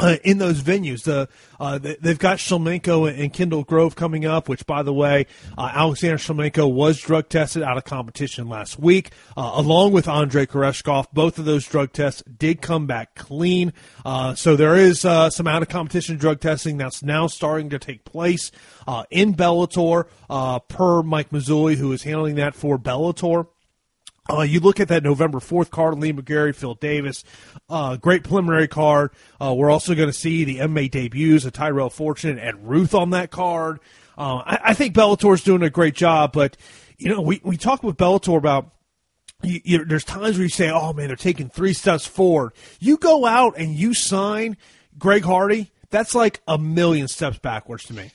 [0.00, 1.04] uh, in those venues.
[1.04, 1.28] The
[1.60, 5.26] uh, they've got Shlemenko and Kendall Grove coming up, which, by the way,
[5.56, 10.46] uh, Alexander Shlemenko was drug tested out of competition last week, uh, along with Andrei
[10.46, 11.06] Koreshkov.
[11.12, 13.72] Both of those drug tests did come back clean.
[14.04, 17.78] Uh, so there is uh, some out of competition drug testing that's now starting to
[17.78, 18.50] take place
[19.10, 20.06] in Bellator,
[20.68, 23.46] per Mike Mazzulli, who is handling that for Bellator.
[24.30, 27.24] Uh, you look at that November 4th card, Liam McGeary, Phil Davis.
[27.68, 29.10] Uh, great preliminary card.
[29.40, 33.10] Uh, we're also going to see the MMA debuts of Tyrell Fortune and Ruth on
[33.10, 33.80] that card.
[34.16, 36.56] Uh, I, I, think Bellator's doing a great job, but,
[36.98, 38.70] you know, we, we talk with Bellator about
[39.42, 42.52] you, you, there's times where you say, oh, man, they're taking three steps forward.
[42.78, 44.56] You go out and you sign
[44.98, 48.12] Greg Hardy, that's like a million steps backwards to me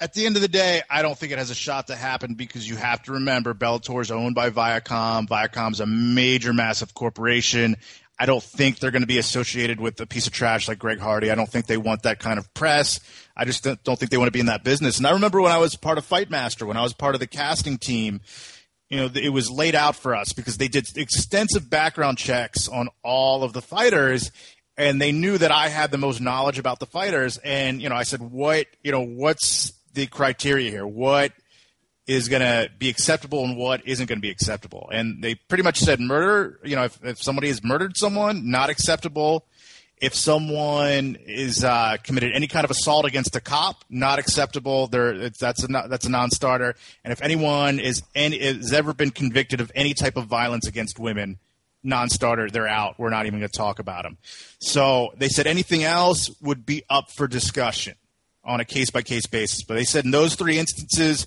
[0.00, 2.34] at the end of the day, I don't think it has a shot to happen
[2.34, 5.28] because you have to remember Bellator is owned by Viacom.
[5.28, 7.76] Viacom's a major, massive corporation.
[8.18, 10.98] I don't think they're going to be associated with a piece of trash like Greg
[10.98, 11.30] Hardy.
[11.30, 13.00] I don't think they want that kind of press.
[13.36, 14.98] I just don't think they want to be in that business.
[14.98, 17.26] And I remember when I was part of Fightmaster, when I was part of the
[17.26, 18.20] casting team,
[18.88, 22.88] you know, it was laid out for us because they did extensive background checks on
[23.02, 24.32] all of the fighters
[24.76, 27.38] and they knew that I had the most knowledge about the fighters.
[27.38, 30.86] And, you know, I said, what, you know, what's the criteria here.
[30.86, 31.32] What
[32.10, 34.90] is going to be acceptable and what isn't going to be acceptable.
[34.92, 38.68] And they pretty much said murder, you know, if, if somebody has murdered someone, not
[38.68, 39.46] acceptable.
[39.96, 44.88] If someone is uh, committed any kind of assault against a cop, not acceptable.
[44.88, 46.74] There, that's a that's a non-starter.
[47.04, 50.98] And if anyone is any, has ever been convicted of any type of violence against
[50.98, 51.38] women,
[51.84, 52.98] non-starter, they're out.
[52.98, 54.16] We're not even going to talk about them.
[54.58, 57.94] So they said anything else would be up for discussion
[58.44, 59.64] on a case by case basis.
[59.64, 61.26] But they said in those three instances,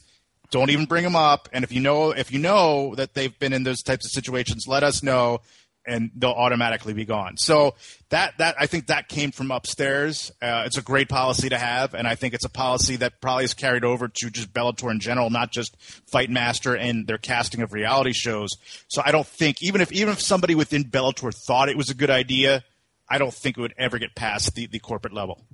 [0.52, 1.50] don't even bring them up.
[1.52, 4.66] And if you know if you know that they've been in those types of situations,
[4.68, 5.40] let us know,
[5.86, 7.38] and they'll automatically be gone.
[7.38, 7.76] So
[8.10, 10.32] that that I think that came from upstairs.
[10.42, 13.46] Uh, it's a great policy to have, and I think it's a policy that probably
[13.46, 15.76] is carried over to just Bellator in general, not just
[16.12, 18.52] Fight Master and their casting of reality shows.
[18.88, 21.96] So I don't think even if even if somebody within Bellator thought it was a
[21.96, 22.64] good idea,
[23.10, 25.46] I don't think it would ever get past the, the corporate level.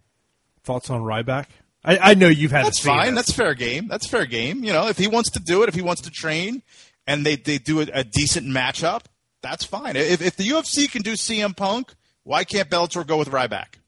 [0.63, 1.45] Thoughts on Ryback?
[1.83, 2.65] I, I know you've had.
[2.65, 3.15] That's fine.
[3.15, 3.87] That's fair game.
[3.87, 4.63] That's fair game.
[4.63, 6.61] You know, if he wants to do it, if he wants to train,
[7.07, 9.03] and they they do a, a decent matchup,
[9.41, 9.95] that's fine.
[9.95, 11.93] If if the UFC can do CM Punk,
[12.23, 13.79] why can't Bellator go with Ryback?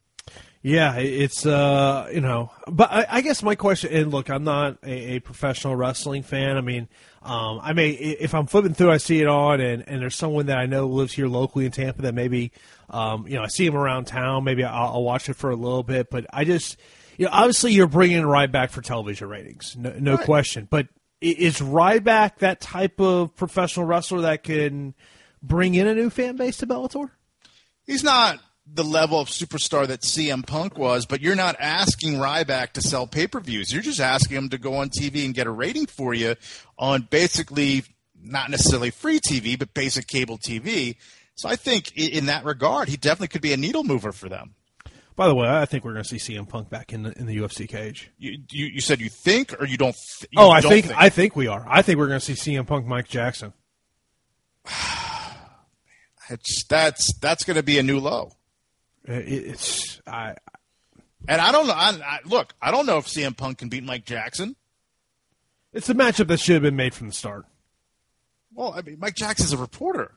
[0.63, 3.91] Yeah, it's uh, you know, but I, I, guess my question.
[3.93, 6.55] And look, I'm not a, a professional wrestling fan.
[6.55, 6.87] I mean,
[7.23, 10.45] um, I may if I'm flipping through, I see it on, and, and there's someone
[10.45, 12.51] that I know lives here locally in Tampa that maybe,
[12.91, 14.43] um, you know, I see him around town.
[14.43, 16.77] Maybe I'll, I'll watch it for a little bit, but I just,
[17.17, 20.25] you know, obviously you're bringing Ryback for television ratings, no, no right.
[20.25, 20.67] question.
[20.69, 20.87] But
[21.21, 24.93] is Ryback that type of professional wrestler that can
[25.41, 27.09] bring in a new fan base to Bellator?
[27.85, 28.39] He's not
[28.73, 33.07] the level of superstar that CM Punk was, but you're not asking Ryback to sell
[33.07, 33.71] pay per views.
[33.71, 36.35] You're just asking him to go on TV and get a rating for you
[36.77, 37.83] on basically
[38.23, 40.95] not necessarily free TV, but basic cable TV.
[41.41, 44.53] So I think in that regard, he definitely could be a needle mover for them.
[45.15, 47.25] By the way, I think we're going to see CM Punk back in the in
[47.25, 48.11] the UFC cage.
[48.19, 49.95] You you, you said you think, or you don't?
[50.19, 51.65] Th- you oh, I think, think, I think we are.
[51.67, 53.53] I think we're going to see CM Punk, Mike Jackson.
[56.29, 58.33] it's that's that's going to be a new low.
[59.09, 60.35] Uh, it's I,
[61.27, 61.73] and I don't know.
[61.73, 64.55] I, I, look, I don't know if CM Punk can beat Mike Jackson.
[65.73, 67.47] It's a matchup that should have been made from the start.
[68.53, 70.11] Well, I mean, Mike Jackson's a reporter.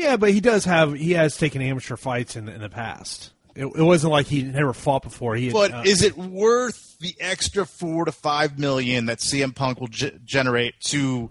[0.00, 3.32] Yeah, but he does have he has taken amateur fights in in the past.
[3.54, 5.34] It, it wasn't like he never fought before.
[5.34, 9.78] He, but uh, is it worth the extra four to five million that CM Punk
[9.78, 11.30] will g- generate to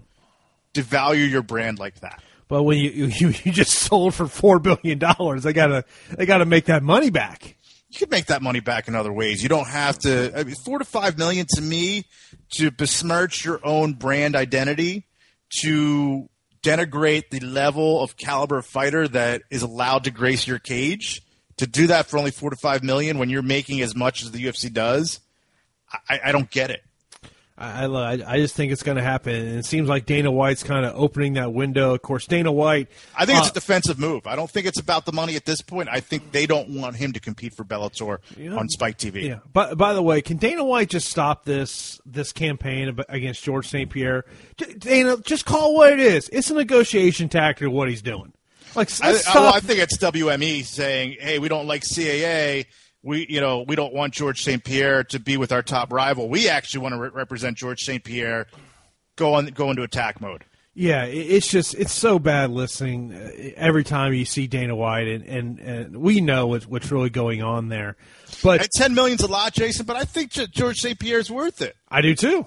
[0.72, 2.22] devalue your brand like that?
[2.46, 5.84] But when you, you you just sold for four billion dollars, they gotta
[6.16, 7.56] they gotta make that money back.
[7.88, 9.42] You could make that money back in other ways.
[9.42, 10.32] You don't have to.
[10.38, 12.04] I mean, four to five million to me
[12.50, 15.08] to besmirch your own brand identity
[15.62, 16.29] to
[16.62, 21.22] denigrate the level of caliber fighter that is allowed to grace your cage.
[21.58, 24.30] To do that for only four to five million when you're making as much as
[24.30, 25.20] the UFC does,
[26.08, 26.82] I, I don't get it.
[27.60, 29.34] I, I, I just think it's going to happen.
[29.34, 31.94] And it seems like Dana White's kind of opening that window.
[31.94, 32.88] Of course, Dana White.
[33.14, 34.26] I think uh, it's a defensive move.
[34.26, 35.90] I don't think it's about the money at this point.
[35.90, 38.18] I think they don't want him to compete for Bellator
[38.56, 39.24] on Spike TV.
[39.24, 39.40] Yeah.
[39.52, 43.90] But by the way, can Dana White just stop this this campaign against George St.
[43.90, 44.24] Pierre?
[44.78, 46.30] Dana, just call what it is.
[46.32, 48.32] It's a negotiation tactic of what he's doing.
[48.74, 52.66] Like, I, I, I think it's WME saying, "Hey, we don't like CAA."
[53.02, 54.62] We you know we don't want George St.
[54.62, 56.28] Pierre to be with our top rival.
[56.28, 58.02] We actually want to re- represent George St.
[58.02, 58.46] Pierre.
[59.16, 60.44] Go on, go into attack mode.
[60.72, 65.24] Yeah, it's just it's so bad listening uh, every time you see Dana White, and
[65.24, 67.96] and, and we know what's, what's really going on there.
[68.42, 69.84] But and ten million's a lot, Jason.
[69.84, 70.98] But I think George St.
[70.98, 71.76] Pierre's worth it.
[71.88, 72.46] I do too.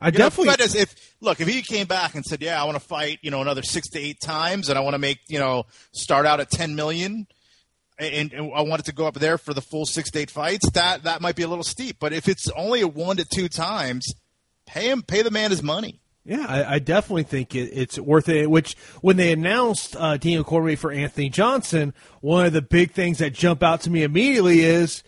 [0.00, 0.48] I you definitely.
[0.48, 3.30] Know, if look, if he came back and said, "Yeah, I want to fight, you
[3.30, 6.40] know, another six to eight times, and I want to make, you know, start out
[6.40, 7.28] at ten million,
[8.02, 10.70] and, and, I wanted to go up there for the full six to eight fights,
[10.70, 11.96] that that might be a little steep.
[12.00, 14.14] But if it's only a one to two times,
[14.66, 16.00] pay him, pay the man his money.
[16.24, 18.48] Yeah, I, I definitely think it, it's worth it.
[18.48, 23.18] Which when they announced uh, Daniel Cormier for Anthony Johnson, one of the big things
[23.18, 25.02] that jump out to me immediately is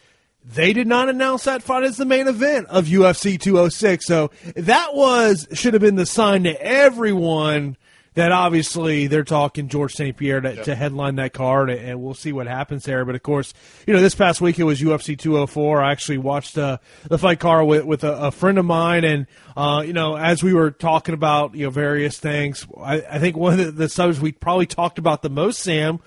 [0.45, 4.05] they did not announce that fight as the main event of UFC 206.
[4.05, 7.77] So that was should have been the sign to everyone
[8.15, 10.17] that obviously they're talking George St.
[10.17, 10.65] Pierre to, yep.
[10.65, 13.05] to, headline that card, and we'll see what happens there.
[13.05, 13.53] But of course,
[13.87, 15.83] you know, this past week it was UFC 204.
[15.83, 19.27] I actually watched uh, the fight card with, with a, a friend of mine, and
[19.57, 23.37] uh, you know, as we were talking about you know various things, I, I think
[23.37, 25.99] one of the, the subjects we probably talked about the most, Sam,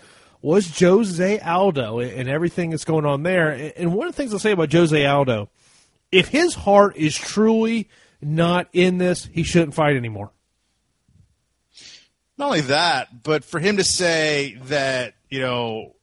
[0.42, 3.74] was Jose Aldo and everything that's going on there.
[3.76, 5.50] And one of the things I'll say about Jose Aldo,
[6.12, 7.90] if his heart is truly
[8.22, 10.32] not in this, he shouldn't fight anymore
[12.38, 15.96] not only that, but for him to say that, you know,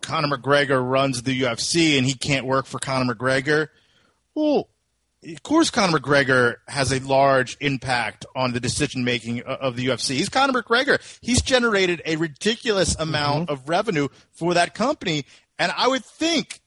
[0.00, 3.68] Conor McGregor runs the UFC and he can't work for Conor McGregor,
[4.34, 4.68] well,
[5.26, 10.10] of course Conor McGregor has a large impact on the decision making of the UFC.
[10.10, 11.00] He's Conor McGregor.
[11.20, 13.52] He's generated a ridiculous amount mm-hmm.
[13.52, 15.24] of revenue for that company.
[15.58, 16.60] And I would think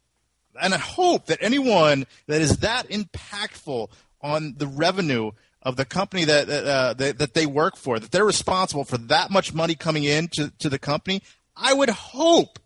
[0.60, 3.90] and I hope that anyone that is that impactful
[4.22, 5.32] on the revenue–
[5.68, 9.30] of the company that uh, that, that they work for, that they're responsible for that
[9.30, 11.22] much money coming in to, to the company,
[11.58, 12.58] I would hope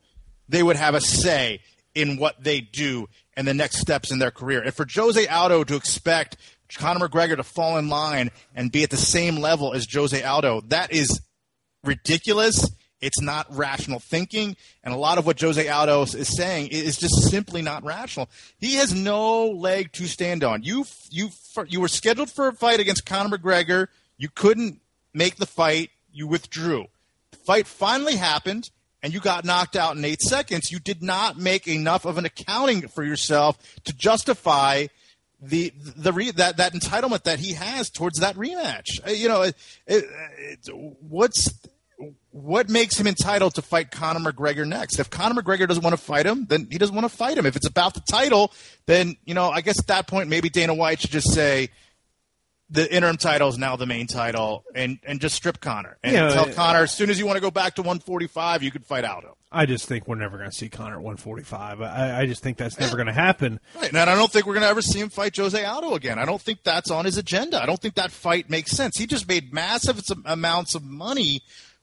[0.47, 1.61] they would have a say
[1.95, 4.61] in what they do and the next steps in their career.
[4.61, 6.37] And for Jose Aldo to expect
[6.77, 10.61] Conor McGregor to fall in line and be at the same level as Jose Aldo,
[10.67, 11.21] that is
[11.83, 12.69] ridiculous.
[13.01, 17.29] It's not rational thinking, and a lot of what Jose Aldo is saying is just
[17.29, 18.29] simply not rational.
[18.59, 20.61] He has no leg to stand on.
[20.63, 21.29] You you
[21.67, 23.87] you were scheduled for a fight against Conor McGregor.
[24.17, 24.79] You couldn't
[25.13, 25.89] make the fight.
[26.13, 26.87] You withdrew.
[27.31, 28.69] The fight finally happened,
[29.01, 30.71] and you got knocked out in eight seconds.
[30.71, 34.87] You did not make enough of an accounting for yourself to justify
[35.41, 39.05] the the re, that that entitlement that he has towards that rematch.
[39.05, 39.55] Uh, you know, it,
[39.87, 40.05] it,
[40.37, 40.69] it,
[41.01, 41.51] what's
[42.31, 44.99] what makes him entitled to fight Conor McGregor next?
[44.99, 47.45] If Conor McGregor doesn't want to fight him, then he doesn't want to fight him.
[47.45, 48.53] If it's about the title,
[48.85, 51.69] then you know, I guess at that point maybe Dana White should just say
[52.69, 56.29] the interim title is now the main title, and and just strip Conor and yeah,
[56.29, 58.85] tell uh, Conor as soon as you want to go back to 145, you could
[58.85, 59.35] fight Aldo.
[59.51, 61.81] I just think we're never going to see Conor at 145.
[61.81, 63.59] I, I just think that's never going to happen.
[63.75, 66.17] Right, and I don't think we're going to ever see him fight Jose Aldo again.
[66.17, 67.61] I don't think that's on his agenda.
[67.61, 68.97] I don't think that fight makes sense.
[68.97, 71.41] He just made massive amounts of money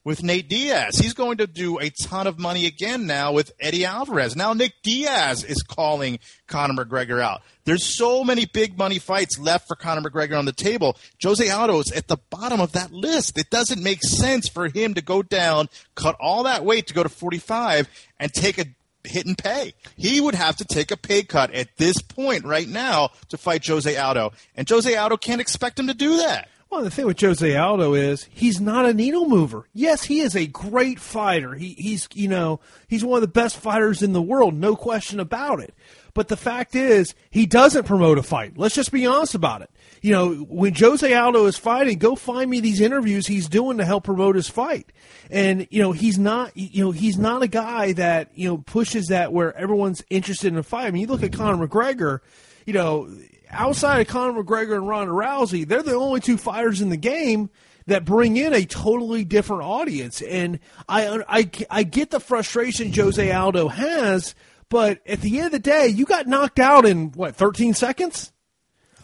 [0.09, 0.97] with Nate Diaz.
[0.97, 4.35] He's going to do a ton of money again now with Eddie Alvarez.
[4.35, 7.43] Now Nick Diaz is calling Conor McGregor out.
[7.67, 10.97] There's so many big money fights left for Conor McGregor on the table.
[11.23, 13.37] Jose Aldo is at the bottom of that list.
[13.37, 17.03] It doesn't make sense for him to go down, cut all that weight to go
[17.03, 17.87] to 45
[18.19, 18.65] and take a
[19.05, 19.75] hit and pay.
[19.99, 23.67] He would have to take a pay cut at this point right now to fight
[23.67, 24.33] Jose Aldo.
[24.57, 26.49] And Jose Aldo can't expect him to do that.
[26.71, 29.67] Well, the thing with Jose Aldo is he's not a needle mover.
[29.73, 31.55] Yes, he is a great fighter.
[31.55, 35.19] He, he's you know he's one of the best fighters in the world, no question
[35.19, 35.75] about it.
[36.13, 38.59] But the fact is, he doesn't promote a fight.
[38.59, 39.71] Let's just be honest about it.
[40.03, 43.85] You know, when Jose Aldo is fighting, go find me these interviews he's doing to
[43.85, 44.93] help promote his fight.
[45.31, 49.07] And you know, he's not you know he's not a guy that you know pushes
[49.07, 50.87] that where everyone's interested in a fight.
[50.87, 52.21] I mean, you look at Conor McGregor.
[52.67, 53.11] You know,
[53.51, 57.51] outside of Conor McGregor and Ronda Rousey, they're the only two fighters in the game
[57.87, 60.21] that bring in a totally different audience.
[60.21, 64.35] And I, I, I get the frustration Jose Aldo has,
[64.69, 68.33] but at the end of the day, you got knocked out in what, 13 seconds?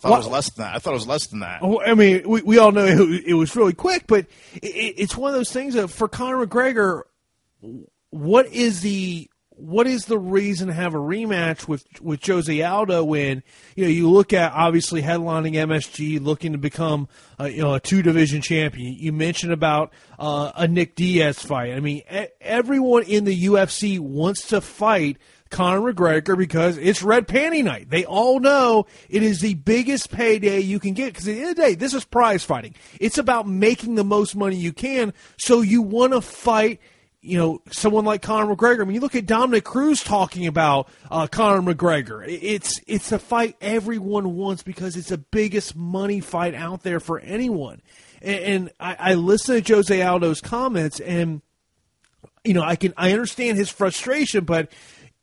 [0.08, 0.74] thought it was less than that.
[0.74, 1.60] I thought it was less than that.
[1.62, 4.66] Oh, I mean, we, we all know it, it was really quick, but it,
[4.98, 7.02] it's one of those things that for Conor McGregor,
[8.10, 13.04] what is the what is the reason to have a rematch with with Jose Aldo
[13.04, 13.42] when
[13.76, 17.80] you know you look at obviously headlining MSG, looking to become a, you know a
[17.80, 18.94] two division champion.
[18.94, 21.72] You mentioned about uh, a Nick Diaz fight.
[21.72, 22.02] I mean,
[22.40, 25.18] everyone in the UFC wants to fight
[25.50, 27.88] Conor McGregor because it's red panty night.
[27.88, 31.50] They all know it is the biggest payday you can get because at the end
[31.50, 32.74] of the day, this is prize fighting.
[32.98, 35.12] It's about making the most money you can.
[35.36, 36.80] So you want to fight
[37.24, 38.82] you know, someone like Conor McGregor.
[38.82, 42.22] I mean, you look at Dominick Cruz talking about uh, Conor McGregor.
[42.28, 47.18] It's it's a fight everyone wants because it's the biggest money fight out there for
[47.20, 47.80] anyone.
[48.20, 51.40] And, and I, I listen to Jose Aldo's comments, and
[52.44, 54.70] you know, I can I understand his frustration, but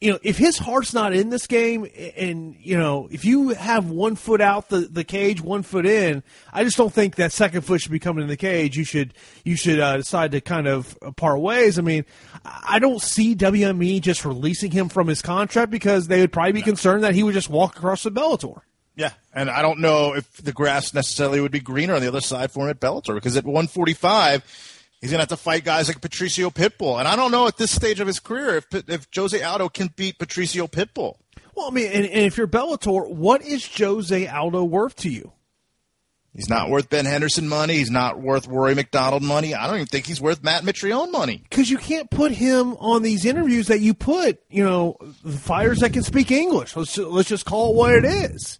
[0.01, 1.87] you know, if his heart's not in this game,
[2.17, 6.23] and you know, if you have one foot out the, the cage, one foot in,
[6.51, 8.75] I just don't think that second foot should be coming in the cage.
[8.75, 9.13] You should
[9.45, 11.77] you should uh, decide to kind of part ways.
[11.77, 12.05] I mean,
[12.43, 16.63] I don't see WME just releasing him from his contract because they would probably be
[16.63, 18.61] concerned that he would just walk across the Bellator.
[18.95, 22.21] Yeah, and I don't know if the grass necessarily would be greener on the other
[22.21, 25.87] side for him at Bellator because at 145 He's going to have to fight guys
[25.87, 26.99] like Patricio Pitbull.
[26.99, 29.89] And I don't know at this stage of his career if, if Jose Aldo can
[29.95, 31.17] beat Patricio Pitbull.
[31.55, 35.31] Well, I mean, and, and if you're Bellator, what is Jose Aldo worth to you?
[36.33, 37.73] He's not worth Ben Henderson money.
[37.75, 39.53] He's not worth Rory MacDonald money.
[39.53, 41.43] I don't even think he's worth Matt Mitrione money.
[41.49, 44.95] Because you can't put him on these interviews that you put, you know,
[45.39, 46.75] fighters that can speak English.
[46.77, 48.59] Let's let's just call it what it is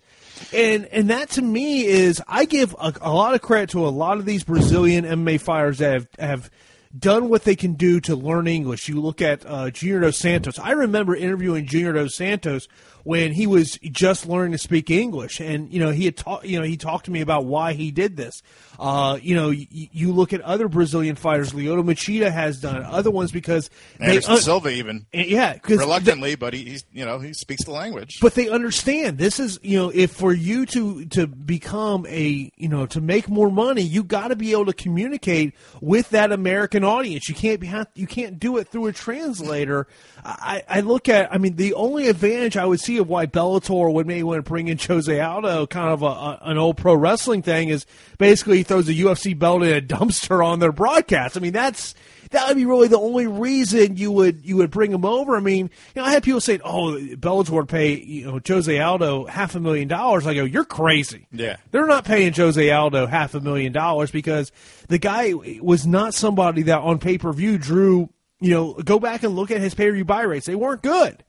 [0.54, 3.90] and and that to me is I give a, a, lot of credit to a
[3.90, 6.52] lot of these Brazilian MMA fighters that have have
[6.98, 8.90] done what they can do to learn English.
[8.90, 10.60] You look at uh, Junior dos Santos.
[10.60, 12.68] I remember interviewing Junior dos Santos
[13.04, 16.46] when he was just learning to speak English, and you know he had talked.
[16.46, 18.42] You know he talked to me about why he did this.
[18.80, 21.54] Uh, you know, y- you look at other Brazilian fighters.
[21.54, 26.54] Lyoto Machida has done other ones because Anderson they, Silva even yeah, Cause reluctantly, but
[26.54, 28.20] he, he's you know he speaks the language.
[28.22, 32.70] But they understand this is you know if for you to to become a you
[32.70, 36.84] know to make more money, you got to be able to communicate with that American
[36.84, 37.30] audience.
[37.30, 39.88] You can't be you can't do it through a translator.
[40.24, 43.92] I, I look at I mean the only advantage I would see of why Bellator
[43.94, 46.96] would maybe want to bring in Jose Aldo, kind of a, a, an old pro
[46.96, 47.86] wrestling thing, is
[48.18, 51.38] basically he throws a UFC belt in a dumpster on their broadcast.
[51.38, 51.96] I mean, that's
[52.32, 55.36] that would be really the only reason you would you would bring him over.
[55.36, 58.80] I mean, you know, I had people saying, "Oh, Bellator would pay you know Jose
[58.80, 63.06] Aldo half a million dollars." I go, "You're crazy." Yeah, they're not paying Jose Aldo
[63.06, 64.52] half a million dollars because
[64.88, 68.10] the guy was not somebody that on pay per view drew.
[68.40, 70.82] You know, go back and look at his pay per view buy rates; they weren't
[70.82, 71.24] good.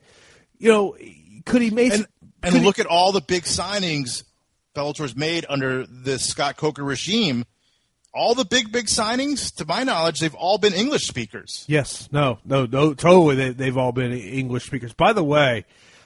[0.58, 0.96] You know,
[1.45, 2.07] could he make and,
[2.43, 4.24] and look he, at all the big signings
[4.74, 7.45] Bellator's made under this Scott Coker regime?
[8.14, 11.64] All the big, big signings, to my knowledge, they've all been English speakers.
[11.66, 13.53] Yes, no, no, no, totally.
[13.53, 14.93] They, have all been English speakers.
[14.93, 15.64] By the way,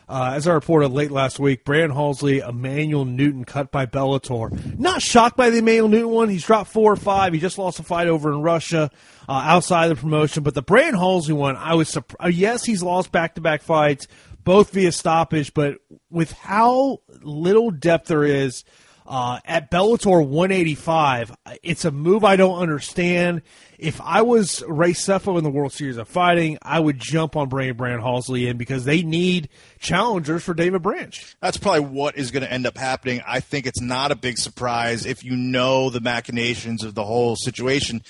[0.09, 4.79] uh, as I reported late last week, Brandon Halsey, Emmanuel Newton cut by Bellator.
[4.79, 6.29] Not shocked by the Emmanuel Newton one.
[6.29, 7.33] He's dropped four or five.
[7.33, 8.89] He just lost a fight over in Russia
[9.29, 10.45] uh, outside of the promotion.
[10.45, 12.25] But the Brandon Halsey one, I was surprised.
[12.25, 14.07] Uh, yes, he's lost back to back fights
[14.47, 15.79] both via stoppage, but
[16.09, 18.65] with how little depth there is
[19.05, 23.43] uh, at Bellator 185, it's a move I don't understand.
[23.77, 27.49] If I was Ray Sefo in the World Series of Fighting, I would jump on
[27.49, 29.49] Brandon Brand Halsey in because they need
[29.81, 31.37] challengers for David Branch.
[31.43, 33.23] That's probably what is going to end up happening.
[33.27, 37.35] I think it's not a big surprise if you know the machinations of the whole
[37.35, 38.03] situation.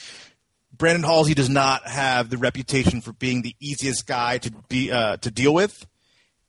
[0.77, 5.17] Brandon Halsey does not have the reputation for being the easiest guy to be uh,
[5.19, 5.87] to deal with.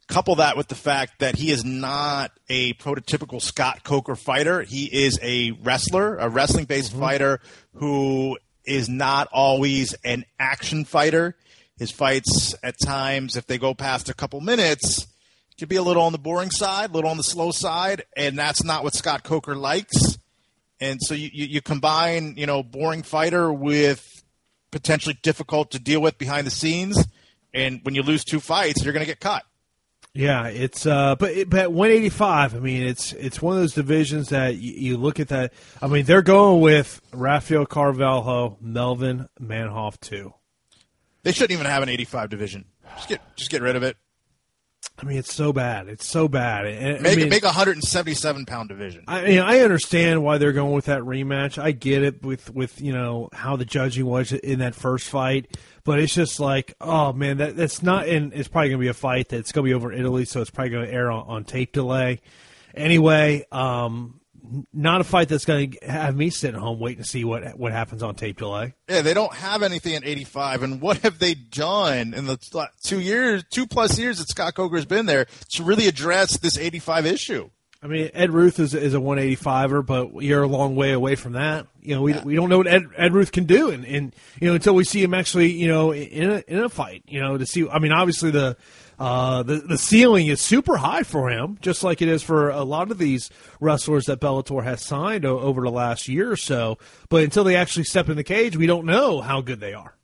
[0.08, 4.62] Couple that with the fact that he is not a prototypical Scott Coker fighter.
[4.62, 7.01] He is a wrestler, a wrestling based mm-hmm.
[7.01, 7.41] fighter
[7.76, 11.36] who is not always an action fighter.
[11.78, 15.08] His fights at times, if they go past a couple minutes,
[15.60, 18.38] could be a little on the boring side, a little on the slow side, and
[18.38, 20.18] that's not what Scott Coker likes.
[20.80, 24.24] And so you, you, you combine, you know, boring fighter with
[24.70, 27.08] potentially difficult to deal with behind the scenes,
[27.53, 29.43] and when you lose two fights, you're going to get cut.
[30.14, 32.55] Yeah, it's uh, but but 185.
[32.55, 35.53] I mean, it's it's one of those divisions that you, you, look at that.
[35.80, 40.34] I mean, they're going with Rafael Carvalho, Melvin Manhoef too.
[41.22, 42.66] They shouldn't even have an 85 division.
[42.95, 43.97] Just get just get rid of it.
[44.99, 45.88] I mean, it's so bad.
[45.89, 46.66] It's so bad.
[46.66, 49.03] And, make I mean, make a 177 pound division.
[49.08, 51.62] I mean, I understand why they're going with that rematch.
[51.62, 55.55] I get it with with you know how the judging was in that first fight,
[55.88, 58.09] but it's just like, oh man, that that's not.
[58.09, 60.41] And it's probably going to be a fight that's going to be over Italy, so
[60.41, 62.19] it's probably going to air on, on tape delay.
[62.75, 64.19] Anyway, um,
[64.73, 67.71] not a fight that's going to have me sitting home waiting to see what what
[67.71, 68.73] happens on tape delay.
[68.89, 70.63] Yeah, they don't have anything at 85.
[70.63, 72.38] And what have they done in the
[72.83, 77.05] two years, two plus years that Scott Coker's been there to really address this 85
[77.05, 77.49] issue?
[77.82, 81.34] I mean, Ed Ruth is, is a 185er, but you're a long way away from
[81.34, 81.67] that.
[81.82, 82.23] You know, we, yeah.
[82.23, 84.84] we don't know what Ed, Ed Ruth can do, and, and you know until we
[84.84, 87.67] see him actually, you know, in a in a fight, you know, to see.
[87.69, 88.57] I mean, obviously the
[88.97, 92.63] uh, the the ceiling is super high for him, just like it is for a
[92.63, 96.80] lot of these wrestlers that Bellator has signed o- over the last year or so.
[97.09, 99.96] But until they actually step in the cage, we don't know how good they are.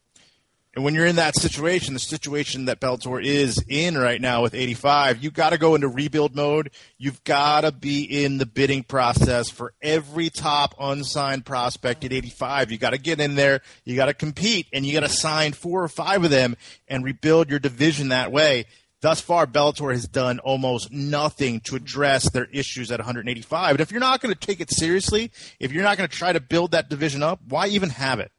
[0.75, 4.55] And when you're in that situation, the situation that Bellator is in right now with
[4.55, 6.71] 85, you've got to go into rebuild mode.
[6.97, 12.71] You've got to be in the bidding process for every top unsigned prospect at 85.
[12.71, 13.61] You got to get in there.
[13.85, 16.55] You got to compete, and you got to sign four or five of them
[16.87, 18.65] and rebuild your division that way.
[19.01, 23.71] Thus far, Bellator has done almost nothing to address their issues at 185.
[23.71, 26.33] And if you're not going to take it seriously, if you're not going to try
[26.33, 28.31] to build that division up, why even have it?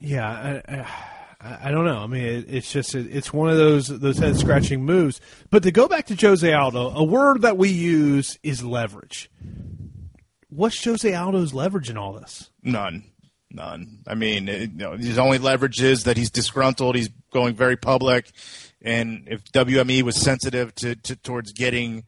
[0.00, 0.62] Yeah.
[0.66, 0.86] I, I
[1.42, 1.98] I don't know.
[1.98, 5.20] I mean, it's just it's one of those those head scratching moves.
[5.48, 9.30] But to go back to Jose Aldo, a word that we use is leverage.
[10.50, 12.50] What's Jose Aldo's leverage in all this?
[12.62, 13.04] None,
[13.50, 14.00] none.
[14.06, 16.94] I mean, it, you know, his only leverage is that he's disgruntled.
[16.94, 18.30] He's going very public,
[18.82, 22.04] and if WME was sensitive to, to towards getting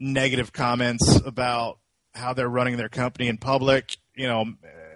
[0.00, 1.78] negative comments about
[2.14, 4.46] how they're running their company in public, you know,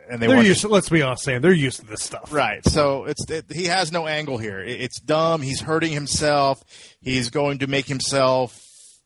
[0.08, 0.62] and they they're used.
[0.62, 1.42] To, let's be honest, Sam.
[1.42, 2.64] They're used to this stuff, right?
[2.66, 4.60] So it's it, he has no angle here.
[4.60, 5.42] It, it's dumb.
[5.42, 6.62] He's hurting himself.
[7.00, 8.62] He's going to make himself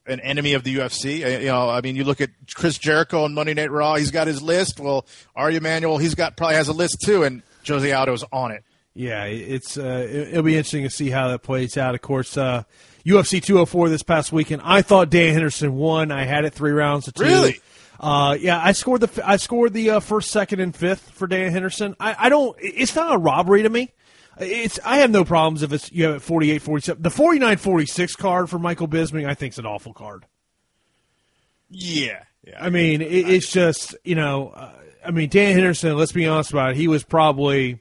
[0.06, 1.24] an enemy of the UFC.
[1.24, 3.94] Uh, you know, I mean, you look at Chris Jericho on Monday Night Raw.
[3.96, 4.80] He's got his list.
[4.80, 8.64] Well, Ari Emanuel, he's got probably has a list too, and Jose Aldo's on it.
[8.94, 11.94] Yeah, it's uh, it'll be interesting to see how that plays out.
[11.94, 12.64] Of course, uh,
[13.06, 14.62] UFC 204 this past weekend.
[14.64, 16.10] I thought Dan Henderson won.
[16.10, 17.22] I had it three rounds to two.
[17.22, 17.60] Really?
[18.00, 21.52] Uh, yeah, I scored the I scored the uh, first, second, and fifth for Dan
[21.52, 21.94] Henderson.
[22.00, 22.56] I, I don't.
[22.58, 23.92] It's not a robbery to me.
[24.38, 27.02] It's I have no problems if it's you have 48 47.
[27.02, 30.24] The 49 46 card for Michael Bisping I think is an awful card.
[31.68, 32.24] Yeah.
[32.44, 32.62] yeah.
[32.62, 34.72] I mean, it, it's just, you know, uh,
[35.04, 37.80] I mean, Dan Henderson, let's be honest about it, he was probably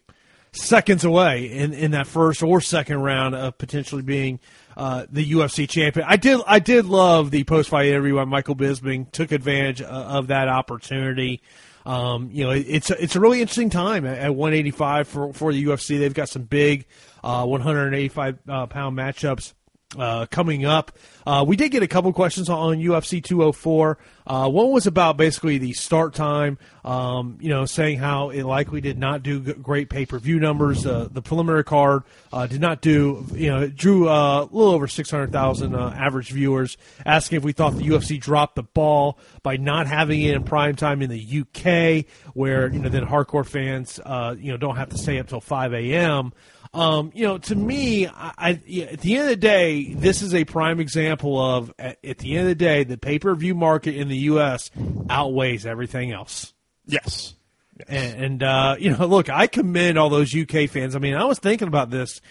[0.52, 4.40] seconds away in, in that first or second round of potentially being
[4.76, 6.06] uh, the UFC champion.
[6.08, 9.12] I did I did love the post fight interview by Michael Bisping.
[9.12, 11.42] Took advantage of, that opportunity.
[11.86, 15.64] Um, you know, it's it's a really interesting time at, at 185 for for the
[15.64, 16.00] UFC.
[16.00, 16.86] They've got some big
[17.24, 19.54] uh, 185 uh, pound matchups
[19.98, 20.92] uh, coming up.
[21.26, 23.98] Uh, we did get a couple questions on UFC 204.
[24.26, 28.82] Uh, one was about basically the start time, um, you know, saying how it likely
[28.82, 30.86] did not do great pay per view numbers.
[30.86, 34.74] Uh, the preliminary card uh, did not do, you know, it drew uh, a little
[34.74, 39.88] over 600,000 average viewers, asking if we thought the UFC dropped the ball by not
[39.88, 44.00] having it in prime time in the UK, where, you know, then hardcore fans,
[44.40, 46.32] you know, don't have to stay up till 5 a.m.
[46.72, 50.36] Um, you know, to me, I, I, at the end of the day, this is
[50.36, 53.56] a prime example of at, at the end of the day, the pay per view
[53.56, 54.70] market in the U.S.
[55.10, 56.54] outweighs everything else.
[56.86, 57.34] Yes.
[57.76, 57.88] yes.
[57.90, 60.96] And, and uh, you know, look, I commend all those UK fans.
[60.96, 62.22] I mean, I was thinking about this.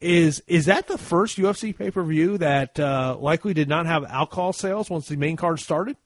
[0.00, 4.04] Is is that the first UFC pay per view that uh, likely did not have
[4.04, 5.96] alcohol sales once the main card started?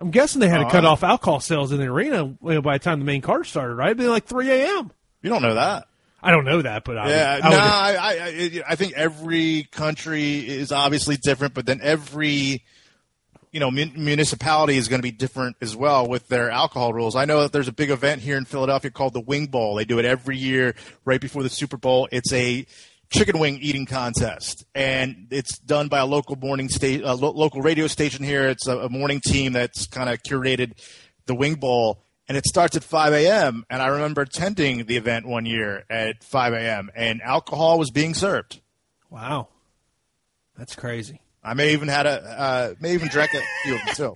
[0.00, 2.62] I'm guessing they had to uh, cut off alcohol sales in the arena you know,
[2.62, 3.86] by the time the main card started, right?
[3.86, 4.90] It'd be like 3 a.m.
[5.22, 5.86] You don't know that.
[6.24, 9.64] I don't know that, but I yeah, would, I no, I, I, I think every
[9.70, 12.64] country is obviously different, but then every
[13.52, 17.14] you know municipality is going to be different as well with their alcohol rules.
[17.14, 19.74] I know that there's a big event here in Philadelphia called the Wing Bowl.
[19.74, 22.08] They do it every year right before the Super Bowl.
[22.10, 22.66] It's a
[23.10, 27.60] chicken wing eating contest, and it's done by a local morning state, a lo- local
[27.60, 28.48] radio station here.
[28.48, 30.72] It's a, a morning team that's kind of curated
[31.26, 33.64] the Wing Bowl and it starts at 5 a.m.
[33.68, 36.90] And I remember attending the event one year at 5 a.m.
[36.94, 38.60] and alcohol was being served.
[39.10, 39.48] Wow,
[40.56, 41.20] that's crazy.
[41.42, 44.14] I may even had a uh, may even drank a few of them too.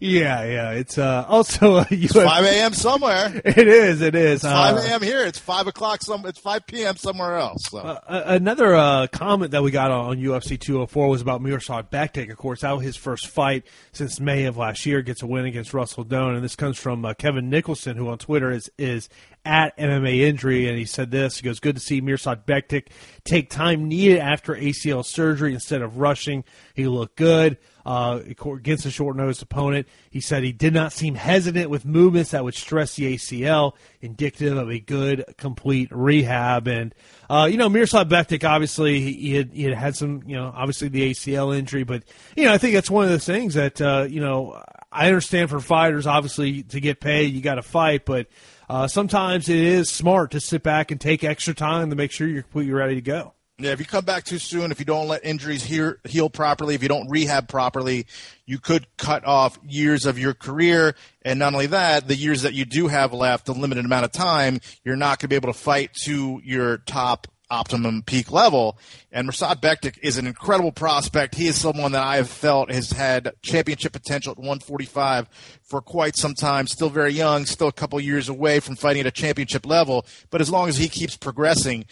[0.00, 0.70] Yeah, yeah.
[0.70, 2.72] It's uh, also uh, it's five a.m.
[2.72, 3.42] somewhere.
[3.44, 4.00] It is.
[4.00, 4.34] It is.
[4.34, 5.02] It's five a.m.
[5.02, 5.24] here.
[5.24, 6.02] It's five o'clock.
[6.02, 6.26] Some.
[6.26, 6.96] It's five p.m.
[6.96, 7.66] somewhere else.
[7.70, 7.78] So.
[7.78, 12.30] Uh, another uh, comment that we got on, UFC 204 was about Mirsad Bektic.
[12.30, 15.74] Of course, out his first fight since May of last year, gets a win against
[15.74, 19.08] Russell Doan, and this comes from uh, Kevin Nicholson, who on Twitter is is
[19.44, 21.38] at MMA Injury, and he said this.
[21.38, 22.88] He goes, "Good to see Mirsad Bektic
[23.24, 26.44] take time needed after ACL surgery instead of rushing.
[26.74, 29.86] He looked good." Uh, against a short nosed opponent.
[30.10, 34.56] He said he did not seem hesitant with movements that would stress the ACL, indicative
[34.56, 36.66] of a good, complete rehab.
[36.66, 36.94] And,
[37.28, 40.88] uh, you know, Miroslav Bektic, obviously, he had, he had had some, you know, obviously
[40.88, 42.04] the ACL injury, but,
[42.36, 45.50] you know, I think that's one of the things that, uh, you know, I understand
[45.50, 48.28] for fighters, obviously, to get paid, you got to fight, but
[48.68, 52.26] uh, sometimes it is smart to sit back and take extra time to make sure
[52.28, 53.34] you're completely ready to go.
[53.56, 56.74] Yeah, if you come back too soon, if you don't let injuries heal, heal properly,
[56.74, 58.06] if you don't rehab properly,
[58.46, 60.96] you could cut off years of your career.
[61.22, 64.12] And not only that, the years that you do have left, the limited amount of
[64.12, 68.76] time, you're not going to be able to fight to your top optimum peak level.
[69.12, 71.36] And Mirsad Bektic is an incredible prospect.
[71.36, 75.28] He is someone that I have felt has had championship potential at 145
[75.62, 76.66] for quite some time.
[76.66, 80.04] Still very young, still a couple years away from fighting at a championship level.
[80.30, 81.84] But as long as he keeps progressing,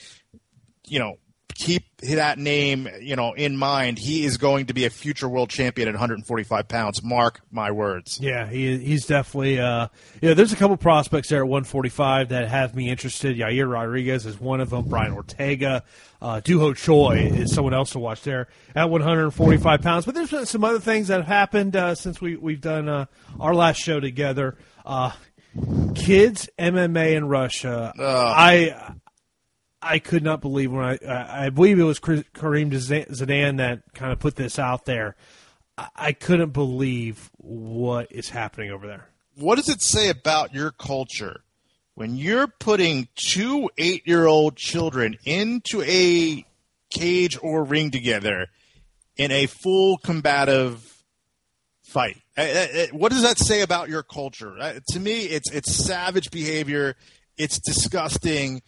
[0.86, 1.18] you know,
[1.54, 3.98] keep that name, you know, in mind.
[3.98, 7.02] He is going to be a future world champion at 145 pounds.
[7.02, 8.18] Mark my words.
[8.20, 9.60] Yeah, he, he's definitely.
[9.60, 9.88] Uh,
[10.20, 13.36] yeah, there's a couple prospects there at 145 that have me interested.
[13.36, 14.88] Yair Rodriguez is one of them.
[14.88, 15.84] Brian Ortega,
[16.20, 20.04] uh, Doo Ho Choi is someone else to watch there at 145 pounds.
[20.04, 23.06] But there's been some other things that have happened uh, since we we've done uh,
[23.38, 24.56] our last show together.
[24.84, 25.12] Uh,
[25.94, 27.92] kids MMA in Russia.
[27.98, 28.94] I
[29.82, 34.20] I could not believe when I I believe it was Karim Zidan that kind of
[34.20, 35.16] put this out there.
[35.96, 39.08] I couldn't believe what is happening over there.
[39.36, 41.42] What does it say about your culture
[41.94, 46.44] when you're putting two eight year old children into a
[46.90, 48.48] cage or ring together
[49.16, 51.02] in a full combative
[51.82, 52.18] fight?
[52.36, 54.80] Uh, uh, uh, what does that say about your culture?
[54.90, 56.94] To me, it's it's savage behavior.
[57.36, 58.62] It's disgusting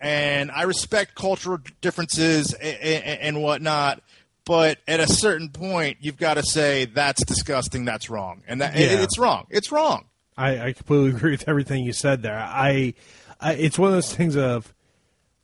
[0.00, 4.02] and I respect cultural differences and, whatnot.
[4.44, 7.84] But at a certain point, you've got to say that's disgusting.
[7.84, 8.86] That's wrong, and that yeah.
[8.86, 9.46] it, it's wrong.
[9.50, 10.06] It's wrong.
[10.36, 12.38] I, I, completely agree with everything you said there.
[12.38, 12.94] I,
[13.40, 14.74] I, it's one of those things of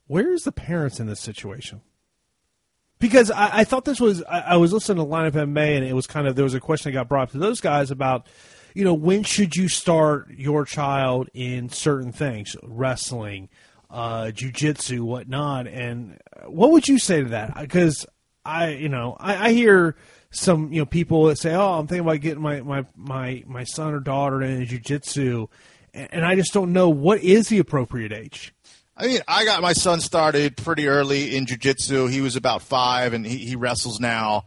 [0.07, 1.81] where's the parents in this situation?
[2.99, 5.95] Because I, I thought this was I, was listening to Line Up MMA and it
[5.95, 8.27] was kind of there was a question that got brought up to those guys about
[8.75, 13.49] you know when should you start your child in certain things wrestling
[13.93, 15.69] uh, jujitsu, whatnot.
[15.69, 17.55] And what would you say to that?
[17.61, 18.07] Because
[18.45, 19.97] I, you know, I, I, hear
[20.31, 23.65] some, you know, people that say, "Oh, I'm thinking about getting my my my, my
[23.65, 25.49] son or daughter in jujitsu,"
[25.93, 28.55] and I just don't know what is the appropriate age.
[28.97, 32.11] I mean, I got my son started pretty early in jujitsu.
[32.11, 34.47] He was about five, and he, he wrestles now.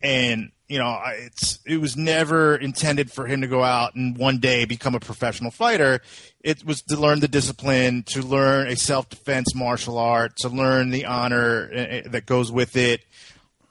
[0.00, 4.38] And you know, it's it was never intended for him to go out and one
[4.38, 6.02] day become a professional fighter.
[6.42, 10.90] It was to learn the discipline, to learn a self defense martial art, to learn
[10.90, 13.00] the honor eh, eh, that goes with it.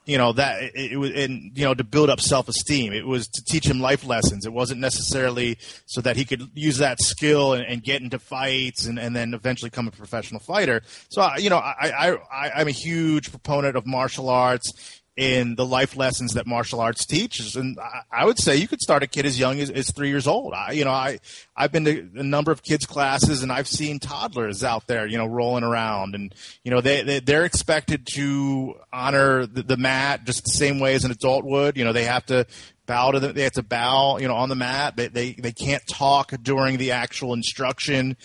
[0.06, 2.92] You know that it, was, and you know to build up self esteem.
[2.92, 4.44] It was to teach him life lessons.
[4.44, 8.86] It wasn't necessarily so that he could use that skill and, and get into fights
[8.86, 10.82] and, and then eventually become a professional fighter.
[11.10, 15.66] So you know, I, I, I I'm a huge proponent of martial arts in the
[15.66, 17.56] life lessons that martial arts teaches.
[17.56, 17.76] And
[18.12, 20.54] I, would say you could start a kid as young as, as three years old.
[20.54, 21.18] I, you know, I,
[21.56, 25.18] I've been to a number of kids classes and I've seen toddlers out there, you
[25.18, 30.24] know, rolling around and, you know, they, they, they're expected to honor the, the mat
[30.24, 31.76] just the same way as an adult would.
[31.76, 32.46] You know, they have to
[32.86, 34.96] bow to the, they have to bow, you know, on the mat.
[34.96, 38.16] They, they, they can't talk during the actual instruction.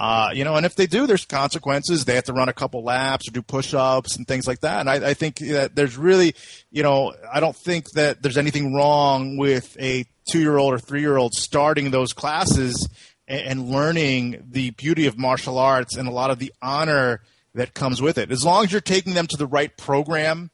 [0.00, 2.06] Uh, you know, and if they do, there's consequences.
[2.06, 4.80] They have to run a couple laps or do push-ups and things like that.
[4.80, 6.34] And I, I think that there's really,
[6.70, 11.90] you know, I don't think that there's anything wrong with a two-year-old or three-year-old starting
[11.90, 12.88] those classes
[13.28, 17.20] and, and learning the beauty of martial arts and a lot of the honor
[17.54, 18.32] that comes with it.
[18.32, 20.50] As long as you're taking them to the right program,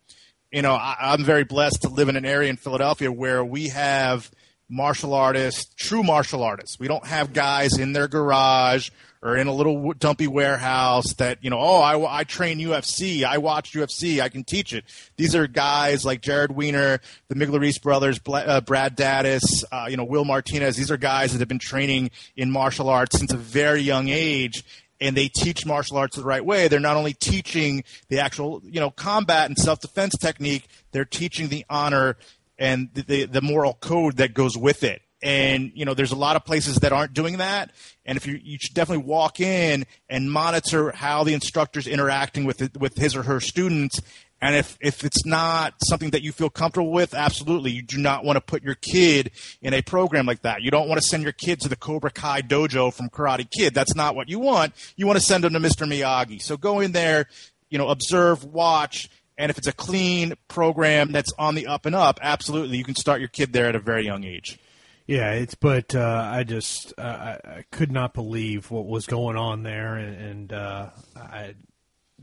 [0.51, 3.68] you know, I, I'm very blessed to live in an area in Philadelphia where we
[3.68, 4.28] have
[4.68, 6.80] martial artists, true martial artists.
[6.80, 8.90] We don't have guys in their garage
[9.23, 13.39] or in a little dumpy warehouse that you know oh I, I train UFC I
[13.39, 14.85] watch UFC I can teach it.
[15.17, 20.05] These are guys like Jared Weiner the Migliarese brothers uh, Brad Daddis uh, you know
[20.05, 20.77] Will Martinez.
[20.77, 24.64] These are guys that have been training in martial arts since a very young age
[25.01, 26.69] and they teach martial arts the right way.
[26.69, 31.64] They're not only teaching the actual you know combat and self-defense technique they're teaching the
[31.69, 32.17] honor
[32.59, 36.17] and the, the, the moral code that goes with it and you know there's a
[36.17, 37.73] lot of places that aren't doing that.
[38.05, 42.62] And if you you should definitely walk in and monitor how the instructor's interacting with
[42.62, 44.01] it, with his or her students.
[44.41, 47.71] And if if it's not something that you feel comfortable with absolutely.
[47.71, 49.31] You do not want to put your kid
[49.62, 50.62] in a program like that.
[50.62, 53.75] You don't want to send your kid to the cobra kai dojo from karate kid.
[53.75, 54.75] That's not what you want.
[54.97, 56.43] You want to send them to mr miyagi.
[56.43, 57.29] So go in there
[57.71, 59.09] you know observe watch.
[59.39, 62.95] And if it's a clean program that's on the up and up, absolutely, you can
[62.95, 64.59] start your kid there at a very young age.
[65.07, 69.37] Yeah, it's but uh, I just uh, I, I could not believe what was going
[69.37, 71.55] on there, and, and uh, I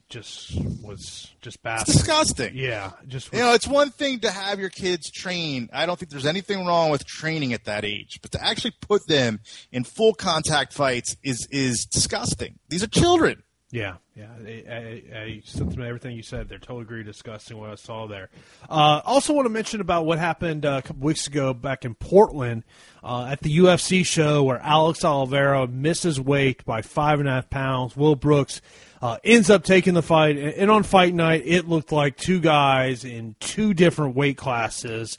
[0.10, 1.88] just was just baffled.
[1.88, 2.52] It's disgusting.
[2.56, 5.70] Yeah, just You know, it's one thing to have your kids train.
[5.74, 9.08] I don't think there's anything wrong with training at that age, but to actually put
[9.08, 9.40] them
[9.72, 12.60] in full contact fights is is disgusting.
[12.70, 13.44] These are children.
[13.72, 14.28] Yeah, yeah.
[14.46, 16.48] I, I, I everything you said.
[16.48, 17.04] They're totally agree.
[17.04, 18.30] Disgusting what I saw there.
[18.70, 21.96] Uh, also, want to mention about what happened uh, a couple weeks ago back in
[21.96, 22.64] Portland
[23.04, 27.50] uh, at the UFC show where Alex Oliveira misses weight by five and a half
[27.50, 27.98] pounds.
[27.98, 28.62] Will Brooks
[29.02, 33.04] uh, ends up taking the fight, and on fight night, it looked like two guys
[33.04, 35.18] in two different weight classes.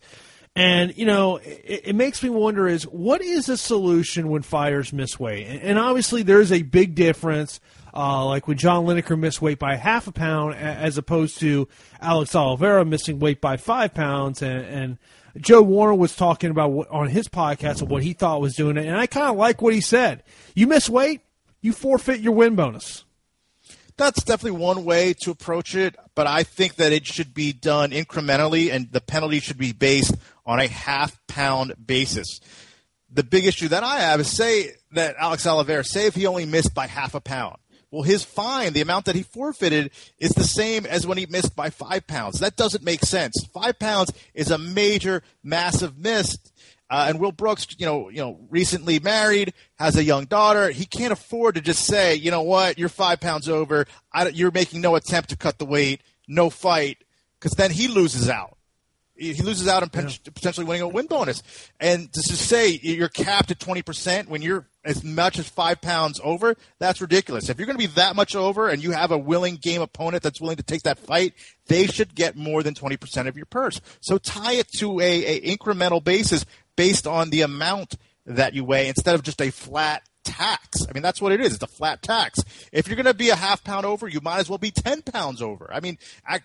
[0.55, 4.93] And you know, it, it, makes me wonder: is what is the solution when fighters
[4.93, 5.49] miss weight?
[5.49, 7.59] And, and obviously, there's a big difference
[7.95, 11.69] uh, like when John Lineker missed weight by half a pound, as opposed to
[12.01, 14.99] Alex Oliveira missing weight by five pounds, and, and
[15.39, 18.77] Joe Warren was talking about what, on his podcast of what he thought was doing
[18.77, 20.25] it, and I kind of like what he said.
[20.55, 21.21] You miss weight,
[21.61, 23.05] you forfeit your win bonus.
[23.97, 27.93] That's definitely one way to approach it, but I think that it should be done
[27.93, 32.41] incrementally, and the penalty should be based on a half pound basis.
[33.09, 36.45] The big issue that I have is say that Alex Oliveira, say if he only
[36.45, 37.57] missed by half a pound
[37.95, 41.55] well, his fine, the amount that he forfeited, is the same as when he missed
[41.55, 42.41] by five pounds.
[42.41, 43.47] That doesn't make sense.
[43.53, 46.37] Five pounds is a major, massive miss.
[46.91, 50.71] Uh, and Will Brooks, you know, you know, recently married, has a young daughter.
[50.71, 53.87] He can't afford to just say, you know what, you're five pounds over.
[54.33, 56.99] you're making no attempt to cut the weight, no fight,
[57.39, 58.54] because then he loses out
[59.17, 60.11] he loses out on yeah.
[60.35, 61.43] potentially winning a win bonus.
[61.79, 66.57] And to say you're capped at 20% when you're as much as five pounds over,
[66.79, 67.49] that's ridiculous.
[67.49, 70.23] If you're going to be that much over and you have a willing game opponent
[70.23, 71.35] that's willing to take that fight,
[71.69, 73.81] they should get more than 20% of your purse.
[74.01, 76.45] So tie it to a, a incremental basis
[76.77, 77.95] based on the amount
[78.27, 80.87] that you weigh instead of just a flat tax.
[80.89, 81.55] I mean, that's what it is.
[81.55, 82.41] It's a flat tax.
[82.73, 85.03] If you're going to be a half pound over, you might as well be 10
[85.03, 85.71] pounds over.
[85.73, 85.99] I mean,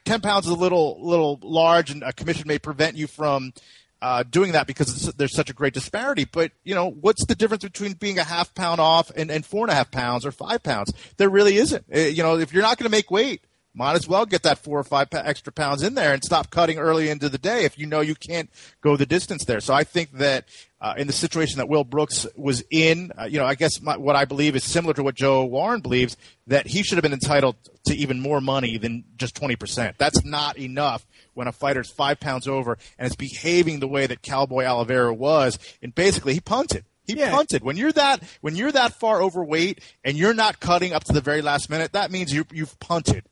[0.05, 3.53] 10 pounds is a little, little large and a commission may prevent you from
[4.01, 6.25] uh, doing that because there's such a great disparity.
[6.25, 9.65] But, you know, what's the difference between being a half pound off and, and four
[9.65, 10.93] and a half pounds or five pounds?
[11.17, 11.85] There really isn't.
[11.93, 14.57] Uh, you know, if you're not going to make weight, might as well get that
[14.57, 17.77] four or five extra pounds in there and stop cutting early into the day if
[17.77, 18.49] you know you can't
[18.81, 19.59] go the distance there.
[19.59, 20.45] So I think that
[20.81, 23.97] uh, in the situation that Will Brooks was in, uh, you know, I guess my,
[23.97, 26.15] what I believe is similar to what Joe Warren believes
[26.47, 29.95] that he should have been entitled to even more money than just 20%.
[29.97, 34.21] That's not enough when a fighter's five pounds over and is behaving the way that
[34.21, 35.59] Cowboy Oliveira was.
[35.81, 36.85] And basically, he punted.
[37.03, 37.31] He yeah.
[37.31, 37.63] punted.
[37.63, 41.21] When you're that when you're that far overweight and you're not cutting up to the
[41.21, 43.25] very last minute, that means you, you've punted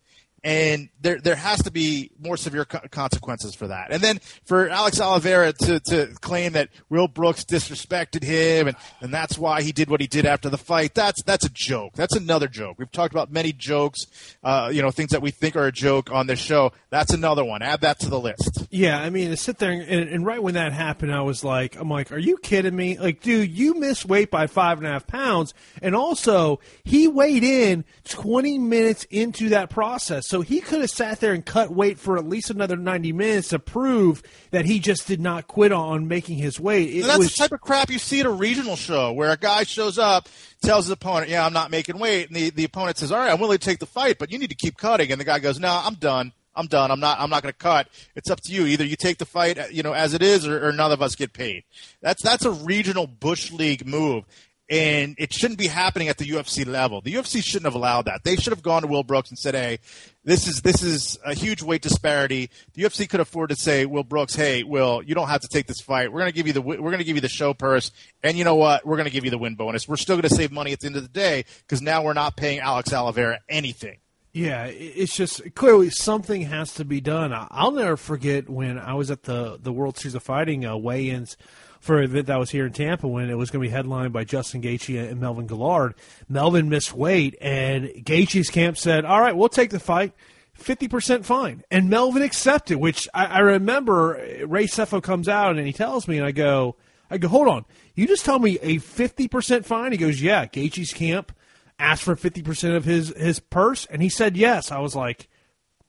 [0.47, 3.91] and there there has to be more severe co- consequences for that.
[3.91, 9.13] And then for Alex Oliveira to, to claim that Will Brooks disrespected him and, and
[9.13, 11.95] that's why he did what he did after the fight, that's that's a joke.
[11.95, 12.77] That's another joke.
[12.79, 14.05] We've talked about many jokes,
[14.41, 16.71] uh, you know, things that we think are a joke on this show.
[16.91, 17.61] That's another one.
[17.61, 18.67] Add that to the list.
[18.69, 21.75] Yeah, I mean, to sit there and, and right when that happened, I was like,
[21.77, 22.97] I'm like, are you kidding me?
[22.97, 27.43] Like, dude, you missed weight by five and a half pounds, and also he weighed
[27.43, 30.23] in 20 minutes into that process.
[30.29, 33.49] So he could have sat there and cut weight for at least another 90 minutes
[33.49, 34.21] to prove
[34.51, 36.95] that he just did not quit on making his weight.
[36.95, 39.37] It that's was, the type of crap you see at a regional show where a
[39.37, 40.29] guy shows up,
[40.61, 42.27] tells his opponent, yeah, I'm not making weight.
[42.27, 44.39] And the, the opponent says, all right, I'm willing to take the fight, but you
[44.39, 45.11] need to keep cutting.
[45.11, 46.33] And the guy goes, no, I'm done.
[46.57, 46.89] I'm done.
[46.89, 47.19] I'm not.
[47.19, 47.87] I'm not going to cut.
[48.15, 48.65] It's up to you.
[48.65, 51.15] Either you take the fight, you know, as it is, or, or, none of us
[51.15, 51.63] get paid.
[52.01, 54.25] That's that's a regional bush league move
[54.69, 56.99] and it shouldn't be happening at the UFC level.
[57.01, 58.23] The UFC shouldn't have allowed that.
[58.23, 59.79] They should have gone to Will Brooks and said, "Hey,
[60.25, 62.49] this is this is a huge weight disparity.
[62.73, 65.67] The UFC could afford to say, Will Brooks, hey, Will, you don't have to take
[65.67, 66.11] this fight.
[66.11, 67.91] We're going to give you the we're going to give you the show purse,
[68.23, 68.85] and you know what?
[68.85, 69.87] We're going to give you the win bonus.
[69.87, 72.13] We're still going to save money at the end of the day because now we're
[72.13, 73.97] not paying Alex Oliveira anything."
[74.33, 77.33] Yeah, it's just clearly something has to be done.
[77.33, 81.37] I'll never forget when I was at the the World Series of Fighting uh, weigh-ins
[81.79, 84.13] for an event that was here in Tampa when it was going to be headlined
[84.13, 85.93] by Justin Gaethje and Melvin Guillard.
[86.27, 90.13] Melvin missed weight, and Gaethje's camp said, "All right, we'll take the fight."
[90.59, 91.63] 50% fine.
[91.69, 94.13] And Melvin accepted, which I, I remember
[94.45, 96.75] Ray Sefo comes out and he tells me, and I go,
[97.09, 97.65] I go, hold on.
[97.95, 99.91] You just tell me a 50% fine?
[99.91, 100.45] He goes, yeah.
[100.45, 101.31] Gaethje's camp
[101.79, 104.71] asked for 50% of his, his purse, and he said yes.
[104.71, 105.27] I was like,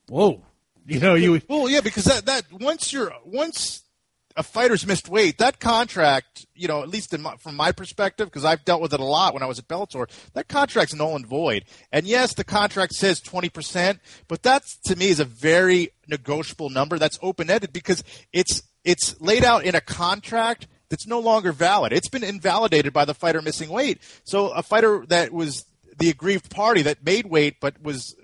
[0.09, 0.45] whoa.
[0.87, 1.41] You know, you.
[1.49, 3.83] Well, yeah, because that, that once you're, once
[4.39, 8.45] a fighter's missed weight, that contract, you know, at least my, from my perspective, because
[8.45, 11.27] I've dealt with it a lot when I was at Bellator, that contract's null and
[11.27, 11.65] void.
[11.91, 17.01] And yes, the contract says 20%, but that to me is a very negotiable number.
[17.01, 21.93] That's open ended because it's it's laid out in a contract that's no longer valid.
[21.93, 23.99] It's been invalidated by the fighter missing weight.
[24.23, 25.65] So a fighter that was
[25.99, 28.15] the aggrieved party that made weight but was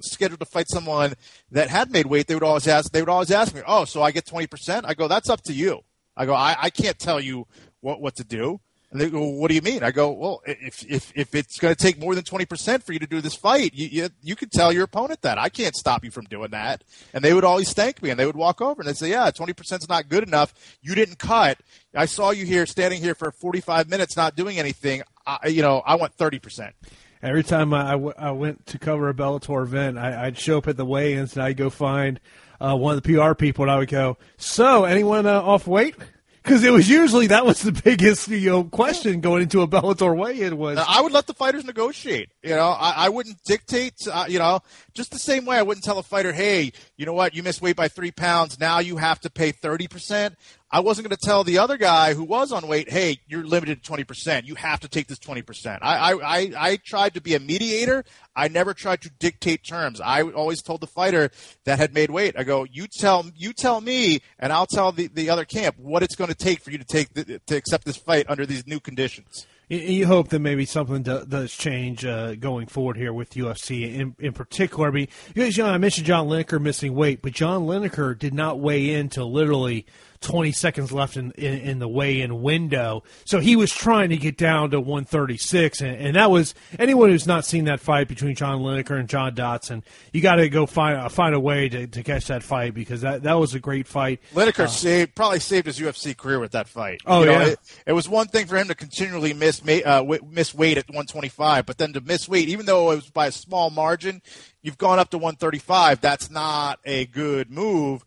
[0.00, 1.14] scheduled to fight someone
[1.50, 2.92] that had made weight, they would always ask.
[2.92, 5.42] They would always ask me, "Oh, so I get twenty percent?" I go, "That's up
[5.42, 5.80] to you."
[6.16, 7.46] I go, "I, I can't tell you
[7.80, 8.60] what what to do."
[8.90, 11.58] And they go, well, "What do you mean?" I go, "Well, if if if it's
[11.58, 14.08] going to take more than twenty percent for you to do this fight, you, you
[14.22, 15.38] you can tell your opponent that.
[15.38, 18.26] I can't stop you from doing that." And they would always thank me, and they
[18.26, 20.52] would walk over and they'd say, "Yeah, twenty percent is not good enough.
[20.82, 21.58] You didn't cut.
[21.94, 25.02] I saw you here standing here for forty five minutes, not doing anything.
[25.26, 26.74] I, you know, I want thirty percent."
[27.22, 30.84] Every time I, went to cover a Bellator event, I, would show up at the
[30.84, 32.18] weigh-ins and I'd go find
[32.60, 35.94] uh, one of the PR people and I would go, "So, anyone uh, off weight?"
[36.42, 40.16] Because it was usually that was the biggest you know question going into a Bellator
[40.16, 40.78] weigh-in was.
[40.78, 42.30] I would let the fighters negotiate.
[42.42, 43.94] You know, I, I wouldn't dictate.
[44.10, 44.60] Uh, you know,
[44.92, 47.36] just the same way I wouldn't tell a fighter, "Hey, you know what?
[47.36, 48.58] You missed weight by three pounds.
[48.58, 50.34] Now you have to pay thirty percent."
[50.74, 53.84] I wasn't going to tell the other guy who was on weight, hey, you're limited
[53.84, 54.46] to 20%.
[54.46, 55.78] You have to take this 20%.
[55.82, 58.04] I, I, I, tried to be a mediator.
[58.34, 60.00] I never tried to dictate terms.
[60.00, 61.30] I always told the fighter
[61.64, 65.08] that had made weight, I go, you tell, you tell me, and I'll tell the,
[65.08, 67.84] the other camp what it's going to take for you to take, the, to accept
[67.84, 69.46] this fight under these new conditions.
[69.68, 74.32] You hope that maybe something does change uh, going forward here with UFC in, in
[74.32, 74.88] particular.
[74.88, 78.60] I mean, you know, I mentioned John Lineker missing weight, but John Lineker did not
[78.60, 79.86] weigh in till literally
[80.22, 83.02] 20 seconds left in, in, in the weigh-in window.
[83.24, 87.26] So he was trying to get down to 136, and, and, that was anyone who's
[87.26, 90.98] not seen that fight between John Lineker and John Dodson, You got to go find
[90.98, 93.86] uh, find a way to, to catch that fight because that that was a great
[93.86, 94.20] fight.
[94.34, 97.00] Lineker uh, saved probably saved his UFC career with that fight.
[97.06, 100.04] Oh you know, yeah, it, it, was one thing for him to continually miss uh,
[100.30, 103.32] miss weight at 125, but then to miss weight, even though it was by a
[103.32, 104.22] small margin,
[104.60, 106.00] you've gone up to 135.
[106.00, 108.04] That's not a good move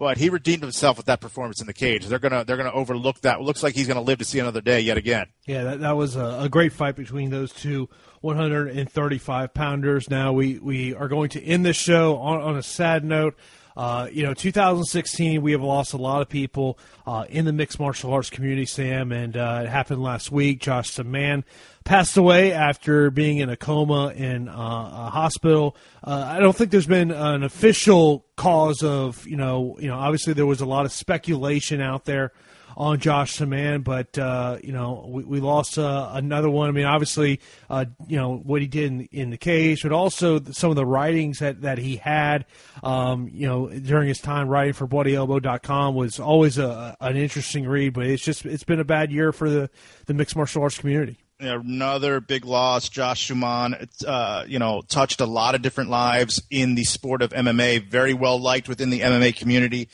[0.00, 2.06] but he redeemed himself with that performance in the cage.
[2.06, 3.38] They're gonna they're gonna overlook that.
[3.38, 5.26] It looks like he's gonna live to see another day yet again.
[5.46, 7.90] Yeah, that, that was a, a great fight between those two
[8.22, 10.08] 135 pounders.
[10.08, 13.36] Now we we are going to end this show on, on a sad note.
[13.76, 17.78] Uh, you know, 2016, we have lost a lot of people uh, in the mixed
[17.78, 20.60] martial arts community, Sam, and uh, it happened last week.
[20.60, 21.44] Josh Samman
[21.84, 25.76] passed away after being in a coma in uh, a hospital.
[26.04, 30.32] Uh, I don't think there's been an official cause of, you know, you know, obviously
[30.32, 32.32] there was a lot of speculation out there
[32.76, 36.68] on Josh Samman, but uh, you know we, we lost uh, another one.
[36.68, 40.42] I mean, obviously, uh, you know what he did in, in, the case, but also
[40.50, 42.46] some of the writings that, that he had,
[42.82, 47.94] um, you know, during his time writing for BloodyElbow.com was always a, an interesting read.
[47.94, 49.70] But it's just it's been a bad year for the
[50.06, 52.88] the mixed martial arts community another big loss.
[52.88, 57.30] Josh Samman, uh, you know, touched a lot of different lives in the sport of
[57.30, 57.82] MMA.
[57.88, 59.88] Very well liked within the MMA community.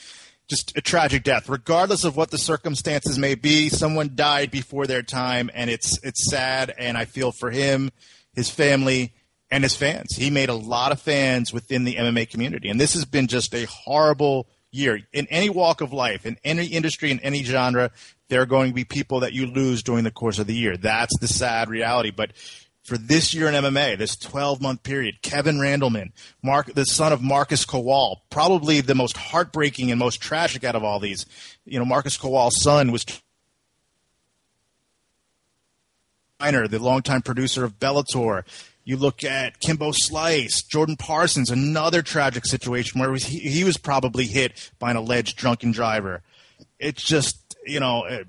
[0.48, 3.68] Just a tragic death, regardless of what the circumstances may be.
[3.68, 6.72] Someone died before their time, and it's it's sad.
[6.78, 7.90] And I feel for him,
[8.32, 9.12] his family,
[9.50, 10.14] and his fans.
[10.16, 13.54] He made a lot of fans within the MMA community, and this has been just
[13.54, 17.90] a horrible year in any walk of life, in any industry, in any genre
[18.28, 20.76] there are going to be people that you lose during the course of the year.
[20.76, 22.10] That's the sad reality.
[22.10, 22.32] But
[22.86, 26.12] for this year in MMA, this 12 month period, Kevin Randleman,
[26.42, 30.84] Mark, the son of Marcus Kowal, probably the most heartbreaking and most tragic out of
[30.84, 31.26] all these.
[31.64, 33.04] You know, Marcus Kowal's son was
[36.38, 38.44] Miner, the longtime producer of Bellator.
[38.84, 44.26] You look at Kimbo Slice, Jordan Parsons, another tragic situation where he, he was probably
[44.26, 46.22] hit by an alleged drunken driver.
[46.78, 48.24] It's just you know, uh,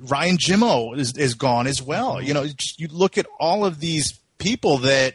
[0.00, 2.22] Ryan Jimmo is, is gone as well.
[2.22, 2.46] You know,
[2.76, 5.14] you look at all of these people that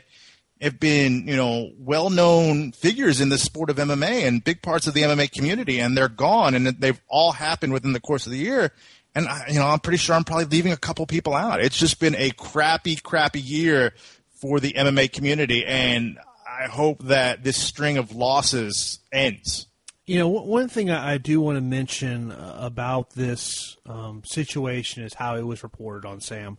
[0.62, 4.94] have been, you know, well-known figures in the sport of MMA and big parts of
[4.94, 8.40] the MMA community, and they're gone, and they've all happened within the course of the
[8.40, 8.72] year.
[9.14, 11.62] And you know, I'm pretty sure I'm probably leaving a couple people out.
[11.62, 13.94] It's just been a crappy, crappy year
[14.30, 19.67] for the MMA community, and I hope that this string of losses ends.
[20.08, 25.14] You know, one thing I do want to mention uh, about this um, situation is
[25.14, 26.58] how it was reported on Sam.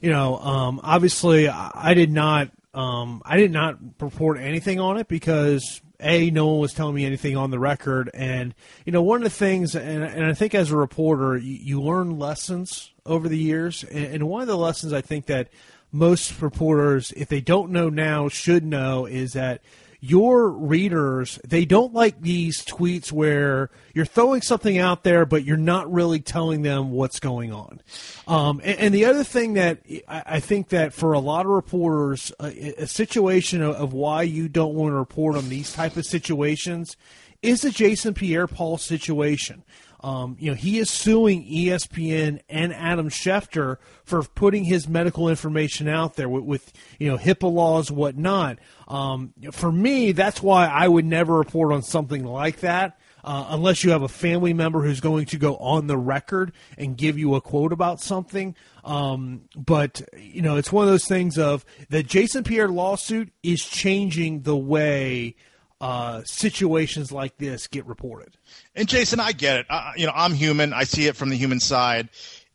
[0.00, 5.06] You know, um, obviously, I did not, um, I did not report anything on it
[5.06, 8.52] because a no one was telling me anything on the record, and
[8.84, 11.80] you know, one of the things, and, and I think as a reporter, you, you
[11.80, 15.50] learn lessons over the years, and, and one of the lessons I think that
[15.92, 19.62] most reporters, if they don't know now, should know is that
[20.04, 25.56] your readers they don't like these tweets where you're throwing something out there but you're
[25.56, 27.80] not really telling them what's going on.
[28.26, 29.78] Um, and, and, the other thing that
[30.08, 34.48] I, think that for a lot of reporters a, a situation of, of, why you
[34.48, 36.96] don't want to report on these type of situations
[37.40, 39.62] is the jason pierre paul situation
[40.02, 45.88] um, you know, he is suing ESPN and Adam Schefter for putting his medical information
[45.88, 48.58] out there with, with you know HIPAA laws, whatnot.
[48.88, 52.98] Um, for me, that's why I would never report on something like that.
[53.24, 56.96] Uh, unless you have a family member who's going to go on the record and
[56.96, 58.56] give you a quote about something.
[58.84, 63.64] Um, but you know, it's one of those things of the Jason Pierre lawsuit is
[63.64, 65.36] changing the way
[65.82, 68.36] uh, situations like this get reported.
[68.76, 69.66] And Jason, I get it.
[69.68, 70.72] Uh, you know, I'm human.
[70.72, 72.08] I see it from the human side.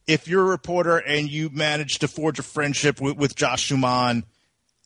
[0.08, 4.24] If you're a reporter and you manage to forge a friendship with, with Josh Schumann,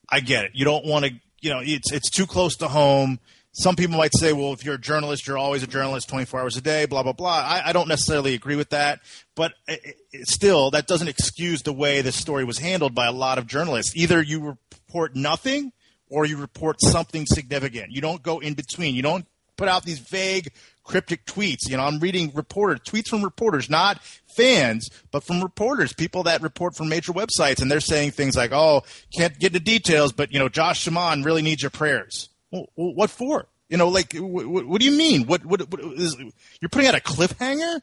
[0.10, 0.52] I get it.
[0.56, 3.20] You don't want to, you know, it's it's too close to home.
[3.52, 6.58] Some people might say, well, if you're a journalist, you're always a journalist 24 hours
[6.58, 7.44] a day, blah, blah, blah.
[7.46, 9.02] I, I don't necessarily agree with that.
[9.36, 13.12] But it, it, still, that doesn't excuse the way this story was handled by a
[13.12, 13.96] lot of journalists.
[13.96, 15.74] Either you report nothing
[16.12, 17.92] or you report something significant.
[17.92, 18.94] You don't go in between.
[18.94, 19.26] You don't
[19.58, 20.52] put out these vague,
[20.84, 21.70] cryptic tweets.
[21.70, 24.02] You know, I'm reading reporter tweets from reporters, not
[24.36, 28.52] fans, but from reporters, people that report from major websites, and they're saying things like,
[28.52, 28.84] "Oh,
[29.16, 33.10] can't get into details, but you know, Josh Samman really needs your prayers." Well, what
[33.10, 33.48] for?
[33.70, 35.28] You know, like, what, what do you mean?
[35.28, 36.18] What, what, what is,
[36.60, 37.82] you're putting out a cliffhanger?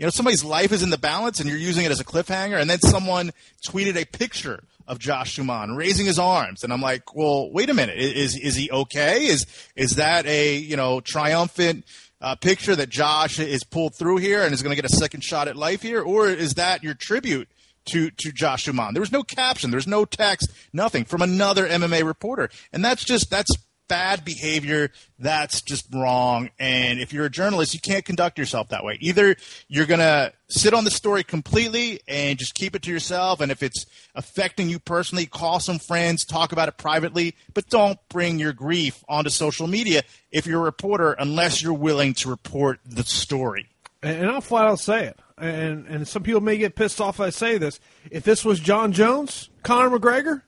[0.00, 2.58] You know, somebody's life is in the balance, and you're using it as a cliffhanger,
[2.58, 3.32] and then someone
[3.68, 7.74] tweeted a picture of Josh Samman raising his arms, and I'm like, well, wait a
[7.74, 9.26] minute, is is he okay?
[9.26, 9.44] Is
[9.76, 11.84] is that a you know triumphant
[12.22, 15.22] uh, picture that Josh is pulled through here and is going to get a second
[15.22, 17.48] shot at life here, or is that your tribute?
[17.86, 18.92] To, to Josh Samman.
[18.92, 22.50] There was no caption, there's no text, nothing from another MMA reporter.
[22.74, 23.50] And that's just that's
[23.90, 24.92] bad behavior.
[25.18, 26.48] That's just wrong.
[26.60, 28.96] And if you're a journalist, you can't conduct yourself that way.
[29.00, 29.34] Either
[29.66, 33.40] you're going to sit on the story completely and just keep it to yourself.
[33.40, 37.98] And if it's affecting you personally, call some friends, talk about it privately, but don't
[38.08, 42.78] bring your grief onto social media if you're a reporter unless you're willing to report
[42.86, 43.68] the story.
[44.04, 45.18] And I'll flat out say it.
[45.36, 47.80] And, and some people may get pissed off if I say this.
[48.08, 50.42] If this was Jon Jones, Conor McGregor,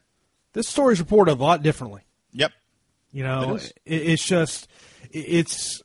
[0.52, 2.02] this story's reported a lot differently.
[3.12, 4.68] You know, it it's just
[5.10, 5.82] it's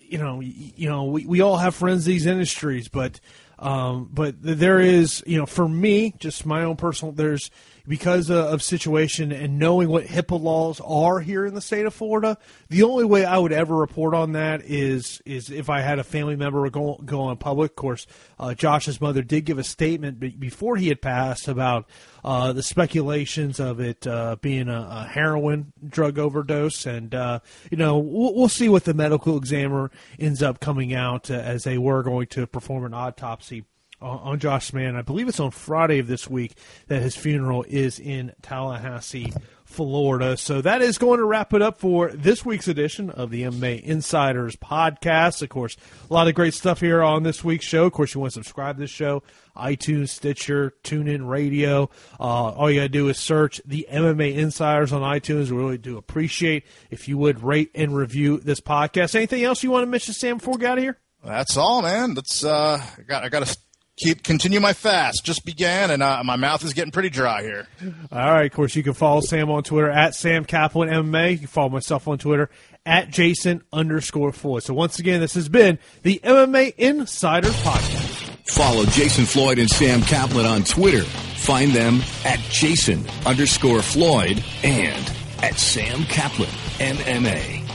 [0.00, 3.20] you know you know we, we all have friends in these industries, but
[3.58, 7.50] um, but there is you know for me just my own personal there's
[7.86, 12.38] because of situation and knowing what HIPAA laws are here in the state of Florida,
[12.68, 16.04] the only way I would ever report on that is is if I had a
[16.04, 17.72] family member go go on public.
[17.72, 18.06] Of course,
[18.38, 21.88] uh, Josh's mother did give a statement before he had passed about
[22.24, 27.76] uh, the speculations of it uh, being a, a, heroin drug overdose, and uh, you
[27.76, 31.78] know we'll, we'll, see what the medical examiner ends up coming out uh, as they
[31.78, 33.64] were going to perform an autopsy
[34.02, 34.96] on Josh Samman.
[34.96, 36.54] I believe it's on Friday of this week
[36.88, 39.32] that his funeral is in Tallahassee,
[39.64, 40.36] Florida.
[40.36, 43.82] So that is going to wrap it up for this week's edition of the MMA
[43.82, 45.42] Insiders podcast.
[45.42, 45.76] Of course,
[46.08, 47.86] a lot of great stuff here on this week's show.
[47.86, 49.22] Of course, you want to subscribe to this show,
[49.56, 51.90] iTunes, Stitcher, TuneIn Radio.
[52.18, 55.50] Uh, all you got to do is search the MMA Insiders on iTunes.
[55.50, 59.14] We really do appreciate if you would rate and review this podcast.
[59.14, 60.98] Anything else you want to mention, Sam, before we get out of here?
[61.22, 62.14] That's all, man.
[62.14, 63.56] That's uh, I got I got to
[64.00, 65.24] keep continue my fast.
[65.24, 67.66] Just began, and uh, my mouth is getting pretty dry here.
[68.10, 68.46] All right.
[68.46, 71.32] Of course, you can follow Sam on Twitter at Sam Caplan MMA.
[71.32, 72.50] You can follow myself on Twitter
[72.86, 74.62] at Jason underscore Floyd.
[74.62, 78.30] So once again, this has been the MMA Insider Podcast.
[78.46, 81.02] Follow Jason Floyd and Sam Caplan on Twitter.
[81.04, 86.48] Find them at Jason underscore Floyd and at Sam Caplan
[86.78, 87.66] MMA.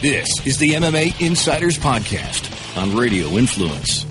[0.00, 4.04] This is the MMA Insiders Podcast on Radio Influence.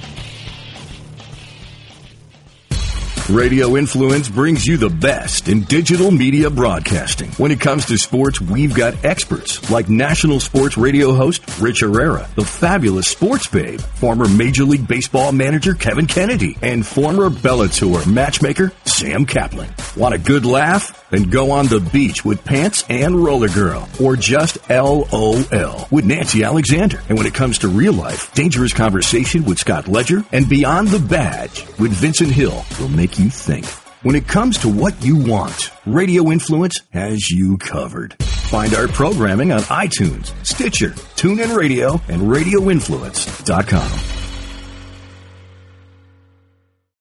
[3.30, 7.32] Radio Influence brings you the best in digital media broadcasting.
[7.32, 12.28] When it comes to sports, we've got experts like national sports radio host Rich Herrera,
[12.36, 18.74] the fabulous sports babe, former Major League Baseball manager Kevin Kennedy, and former Bellator matchmaker
[18.84, 19.70] Sam Caplan.
[19.98, 21.00] Want a good laugh?
[21.10, 26.44] Then go on the beach with Pants and Roller Girl, or just LOL with Nancy
[26.44, 27.02] Alexander.
[27.08, 31.00] And when it comes to real life, dangerous conversation with Scott Ledger and Beyond the
[31.00, 33.66] Badge with Vincent Hill will make you think.
[34.04, 38.16] When it comes to what you want, Radio Influence has you covered.
[38.22, 44.23] Find our programming on iTunes, Stitcher, TuneIn Radio, and RadioInfluence.com.